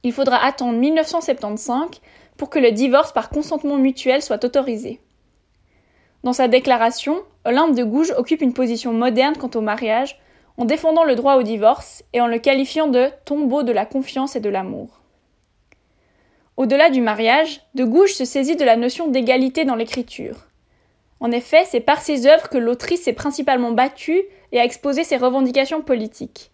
Il 0.03 0.13
faudra 0.13 0.45
attendre 0.45 0.79
1975 0.79 2.01
pour 2.43 2.51
que 2.51 2.59
le 2.59 2.73
divorce 2.73 3.13
par 3.13 3.31
consentement 3.31 3.77
mutuel 3.77 4.21
soit 4.21 4.45
autorisé. 4.45 4.99
Dans 6.25 6.33
sa 6.33 6.49
déclaration, 6.49 7.23
Olympe 7.45 7.77
de 7.77 7.85
Gouges 7.85 8.13
occupe 8.17 8.43
une 8.43 8.53
position 8.53 8.93
moderne 8.93 9.37
quant 9.37 9.51
au 9.55 9.61
mariage, 9.61 10.21
en 10.57 10.65
défendant 10.65 11.05
le 11.05 11.15
droit 11.15 11.37
au 11.37 11.45
divorce 11.45 12.03
et 12.13 12.21
en 12.21 12.27
le 12.27 12.41
qualifiant 12.41 12.89
de 12.89 13.11
tombeau 13.25 13.63
de 13.63 13.71
la 13.71 13.87
confiance 13.87 14.35
et 14.35 14.41
de 14.41 14.49
l'amour. 14.49 15.03
Au-delà 16.57 16.91
du 16.91 17.01
mariage, 17.01 17.61
de 17.77 17.85
Gouges 17.85 18.15
se 18.15 18.25
saisit 18.25 18.57
de 18.57 18.65
la 18.65 18.75
notion 18.75 19.07
d'égalité 19.07 19.65
dans 19.65 19.77
l'écriture. 19.77 20.49
En 21.21 21.31
effet, 21.31 21.65
c'est 21.65 21.79
par 21.79 22.03
ses 22.03 22.27
œuvres 22.27 22.49
que 22.49 22.59
l'autrice 22.59 23.05
s'est 23.05 23.13
principalement 23.13 23.71
battue 23.71 24.25
et 24.51 24.59
a 24.59 24.65
exposé 24.65 25.05
ses 25.05 25.17
revendications 25.17 25.83
politiques. 25.83 26.51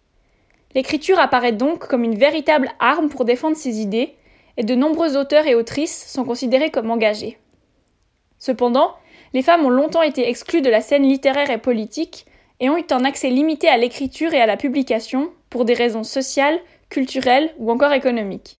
L'écriture 0.75 1.17
apparaît 1.17 1.51
donc 1.51 1.87
comme 1.87 2.03
une 2.03 2.19
véritable 2.19 2.69
arme 2.79 3.09
pour 3.09 3.25
défendre 3.25 3.57
ses 3.57 3.79
idées, 3.79 4.13
et 4.59 4.63
de 4.63 4.75
nombreux 4.75 5.15
auteurs 5.15 5.47
et 5.47 5.55
autrices 5.55 6.05
sont 6.05 6.25
considérés 6.25 6.69
comme 6.69 6.91
engagés. 6.91 7.39
Cependant, 8.39 8.93
les 9.33 9.41
femmes 9.41 9.65
ont 9.65 9.69
longtemps 9.69 10.01
été 10.01 10.27
exclues 10.27 10.61
de 10.61 10.69
la 10.69 10.81
scène 10.81 11.03
littéraire 11.03 11.49
et 11.49 11.57
politique 11.57 12.25
et 12.59 12.69
ont 12.69 12.77
eu 12.77 12.83
un 12.91 13.05
accès 13.05 13.29
limité 13.29 13.69
à 13.69 13.77
l'écriture 13.77 14.33
et 14.33 14.41
à 14.41 14.45
la 14.45 14.57
publication 14.57 15.31
pour 15.49 15.63
des 15.63 15.73
raisons 15.73 16.03
sociales, 16.03 16.59
culturelles 16.89 17.53
ou 17.57 17.71
encore 17.71 17.93
économiques. 17.93 18.57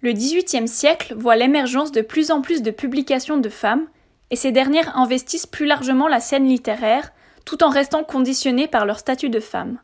Le 0.00 0.12
XVIIIe 0.12 0.66
siècle 0.66 1.14
voit 1.16 1.36
l'émergence 1.36 1.92
de 1.92 2.00
plus 2.00 2.32
en 2.32 2.40
plus 2.40 2.60
de 2.60 2.72
publications 2.72 3.36
de 3.36 3.48
femmes, 3.48 3.86
et 4.30 4.36
ces 4.36 4.50
dernières 4.50 4.96
investissent 4.98 5.46
plus 5.46 5.66
largement 5.66 6.08
la 6.08 6.18
scène 6.18 6.48
littéraire, 6.48 7.12
tout 7.44 7.62
en 7.62 7.68
restant 7.68 8.02
conditionnées 8.02 8.66
par 8.66 8.86
leur 8.86 8.98
statut 8.98 9.30
de 9.30 9.40
femme. 9.40 9.78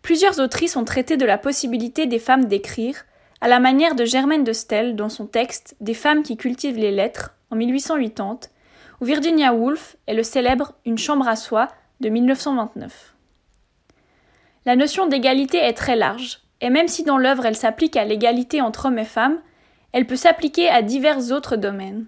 Plusieurs 0.00 0.40
autrices 0.40 0.76
ont 0.76 0.84
traité 0.84 1.18
de 1.18 1.26
la 1.26 1.36
possibilité 1.36 2.06
des 2.06 2.18
femmes 2.18 2.46
d'écrire, 2.46 3.04
à 3.40 3.48
la 3.48 3.60
manière 3.60 3.94
de 3.94 4.04
Germaine 4.04 4.44
de 4.44 4.52
Stel 4.52 4.96
dans 4.96 5.08
son 5.08 5.26
texte 5.26 5.76
Des 5.80 5.94
femmes 5.94 6.22
qui 6.22 6.36
cultivent 6.36 6.78
les 6.78 6.90
lettres 6.90 7.34
en 7.50 7.56
1880, 7.56 8.40
ou 9.00 9.04
Virginia 9.04 9.52
Woolf 9.52 9.96
est 10.06 10.14
le 10.14 10.22
célèbre 10.22 10.72
Une 10.84 10.98
chambre 10.98 11.28
à 11.28 11.36
soi 11.36 11.68
de 12.00 12.08
1929. 12.08 13.14
La 14.64 14.74
notion 14.74 15.06
d'égalité 15.06 15.58
est 15.58 15.74
très 15.74 15.96
large, 15.96 16.40
et 16.60 16.70
même 16.70 16.88
si 16.88 17.04
dans 17.04 17.18
l'œuvre 17.18 17.46
elle 17.46 17.56
s'applique 17.56 17.96
à 17.96 18.04
l'égalité 18.04 18.60
entre 18.62 18.86
hommes 18.86 18.98
et 18.98 19.04
femmes, 19.04 19.38
elle 19.92 20.06
peut 20.06 20.16
s'appliquer 20.16 20.68
à 20.68 20.82
divers 20.82 21.30
autres 21.30 21.56
domaines. 21.56 22.06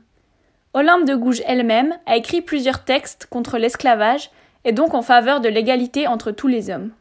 Olympe 0.74 1.06
de 1.06 1.14
Gouges 1.14 1.42
elle-même 1.46 1.96
a 2.06 2.16
écrit 2.16 2.42
plusieurs 2.42 2.84
textes 2.84 3.26
contre 3.30 3.58
l'esclavage 3.58 4.30
et 4.64 4.72
donc 4.72 4.94
en 4.94 5.02
faveur 5.02 5.40
de 5.40 5.48
l'égalité 5.48 6.06
entre 6.06 6.30
tous 6.30 6.48
les 6.48 6.70
hommes. 6.70 6.92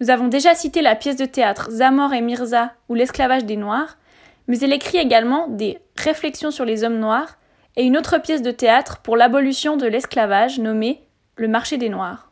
Nous 0.00 0.10
avons 0.10 0.28
déjà 0.28 0.54
cité 0.54 0.80
la 0.80 0.94
pièce 0.94 1.16
de 1.16 1.24
théâtre 1.24 1.70
Zamor 1.70 2.12
et 2.12 2.20
Mirza 2.20 2.72
ou 2.88 2.94
l'esclavage 2.94 3.44
des 3.44 3.56
Noirs, 3.56 3.98
mais 4.46 4.58
elle 4.60 4.72
écrit 4.72 4.98
également 4.98 5.48
des 5.48 5.78
Réflexions 5.96 6.50
sur 6.50 6.64
les 6.64 6.84
hommes 6.84 6.98
noirs 6.98 7.38
et 7.76 7.84
une 7.84 7.96
autre 7.96 8.18
pièce 8.18 8.42
de 8.42 8.52
théâtre 8.52 8.98
pour 8.98 9.16
l'abolition 9.16 9.76
de 9.76 9.86
l'esclavage 9.86 10.60
nommée 10.60 11.02
Le 11.36 11.48
marché 11.48 11.76
des 11.76 11.88
Noirs. 11.88 12.30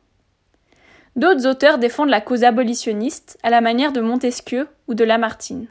D'autres 1.17 1.47
auteurs 1.47 1.79
défendent 1.79 2.11
la 2.11 2.21
cause 2.21 2.45
abolitionniste 2.45 3.39
à 3.43 3.51
la 3.51 3.61
manière 3.61 3.93
de 3.93 4.01
Montesquieu 4.01 4.69
ou 4.87 4.95
de 4.95 5.05
Lamartine. 5.05 5.67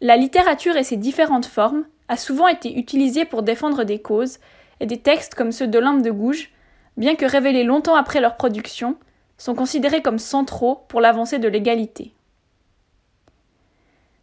La 0.00 0.16
littérature 0.16 0.76
et 0.76 0.84
ses 0.84 0.96
différentes 0.96 1.46
formes 1.46 1.84
a 2.08 2.16
souvent 2.16 2.48
été 2.48 2.76
utilisée 2.76 3.24
pour 3.24 3.42
défendre 3.42 3.84
des 3.84 4.00
causes, 4.00 4.38
et 4.80 4.86
des 4.86 4.98
textes 4.98 5.34
comme 5.34 5.52
ceux 5.52 5.68
d'Olympe 5.68 6.02
de 6.02 6.10
Gouges, 6.10 6.50
bien 6.96 7.14
que 7.14 7.24
révélés 7.24 7.64
longtemps 7.64 7.94
après 7.94 8.20
leur 8.20 8.36
production, 8.36 8.96
sont 9.38 9.54
considérés 9.54 10.02
comme 10.02 10.18
centraux 10.18 10.84
pour 10.88 11.00
l'avancée 11.00 11.38
de 11.38 11.48
l'égalité. 11.48 12.12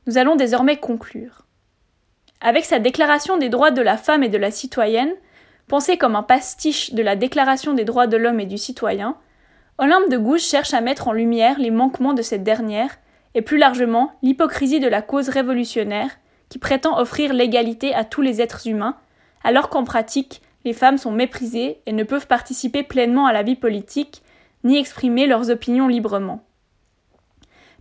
Nous 0.07 0.17
allons 0.17 0.35
désormais 0.35 0.77
conclure. 0.77 1.45
Avec 2.39 2.65
sa 2.65 2.79
Déclaration 2.79 3.37
des 3.37 3.49
droits 3.49 3.71
de 3.71 3.81
la 3.81 3.97
femme 3.97 4.23
et 4.23 4.29
de 4.29 4.37
la 4.37 4.49
citoyenne, 4.49 5.13
pensée 5.67 5.97
comme 5.97 6.15
un 6.15 6.23
pastiche 6.23 6.93
de 6.93 7.03
la 7.03 7.15
Déclaration 7.15 7.73
des 7.73 7.85
droits 7.85 8.07
de 8.07 8.17
l'homme 8.17 8.39
et 8.39 8.45
du 8.45 8.57
citoyen, 8.57 9.15
Olympe 9.77 10.09
de 10.09 10.17
Gouges 10.17 10.41
cherche 10.41 10.73
à 10.73 10.81
mettre 10.81 11.07
en 11.07 11.13
lumière 11.13 11.59
les 11.59 11.71
manquements 11.71 12.13
de 12.13 12.21
cette 12.21 12.43
dernière 12.43 12.97
et 13.35 13.41
plus 13.41 13.57
largement 13.57 14.11
l'hypocrisie 14.21 14.79
de 14.79 14.87
la 14.87 15.01
cause 15.01 15.29
révolutionnaire 15.29 16.09
qui 16.49 16.59
prétend 16.59 16.99
offrir 16.99 17.33
l'égalité 17.33 17.93
à 17.93 18.03
tous 18.03 18.21
les 18.21 18.41
êtres 18.41 18.67
humains, 18.67 18.97
alors 19.43 19.69
qu'en 19.69 19.83
pratique, 19.83 20.41
les 20.65 20.73
femmes 20.73 20.97
sont 20.97 21.11
méprisées 21.11 21.79
et 21.85 21.93
ne 21.93 22.03
peuvent 22.03 22.27
participer 22.27 22.83
pleinement 22.83 23.25
à 23.25 23.33
la 23.33 23.43
vie 23.43 23.55
politique, 23.55 24.21
ni 24.63 24.77
exprimer 24.77 25.27
leurs 25.27 25.49
opinions 25.49 25.87
librement. 25.87 26.43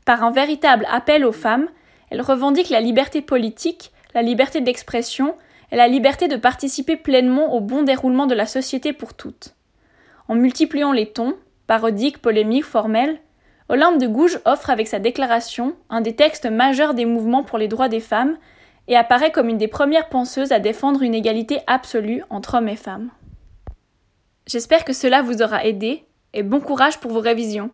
Par 0.05 0.25
un 0.25 0.31
véritable 0.31 0.87
appel 0.91 1.25
aux 1.25 1.33
femmes, 1.33 1.69
elle 2.11 2.23
revendique 2.23 2.71
la 2.71 2.81
liberté 2.81 3.23
politique, 3.23 3.93
la 4.15 4.23
liberté 4.23 4.61
d'expression 4.61 5.35
et 5.73 5.77
la 5.77 5.89
liberté 5.89 6.27
de 6.27 6.37
participer 6.37 6.97
pleinement 6.97 7.55
au 7.55 7.61
bon 7.61 7.83
déroulement 7.83 8.27
de 8.27 8.35
la 8.35 8.47
société 8.47 8.93
pour 8.93 9.15
toutes. 9.15 9.55
En 10.29 10.35
multipliant 10.35 10.93
les 10.93 11.07
tons, 11.07 11.37
parodique, 11.67 12.19
polémique, 12.19 12.65
formelle, 12.65 13.21
Olympe 13.69 13.99
de 13.99 14.09
Gouges 14.09 14.41
offre 14.45 14.71
avec 14.71 14.89
sa 14.89 14.99
déclaration 14.99 15.77
un 15.91 16.01
des 16.01 16.17
textes 16.17 16.51
majeurs 16.51 16.95
des 16.95 17.05
mouvements 17.05 17.45
pour 17.45 17.57
les 17.57 17.69
droits 17.69 17.89
des 17.89 18.01
femmes 18.01 18.37
et 18.89 18.97
apparaît 18.97 19.31
comme 19.31 19.49
une 19.49 19.59
des 19.59 19.69
premières 19.69 20.09
penseuses 20.09 20.51
à 20.51 20.59
défendre 20.59 21.03
une 21.03 21.15
égalité 21.15 21.61
absolue 21.69 22.25
entre 22.31 22.55
hommes 22.55 22.69
et 22.69 22.77
femmes. 22.77 23.11
J'espère 24.47 24.85
que 24.85 24.93
cela 24.93 25.23
vous 25.23 25.43
aura 25.43 25.65
aidé 25.65 26.05
et 26.33 26.43
bon 26.43 26.61
courage 26.61 26.99
pour 27.01 27.13
vos 27.13 27.21
révisions. 27.21 27.71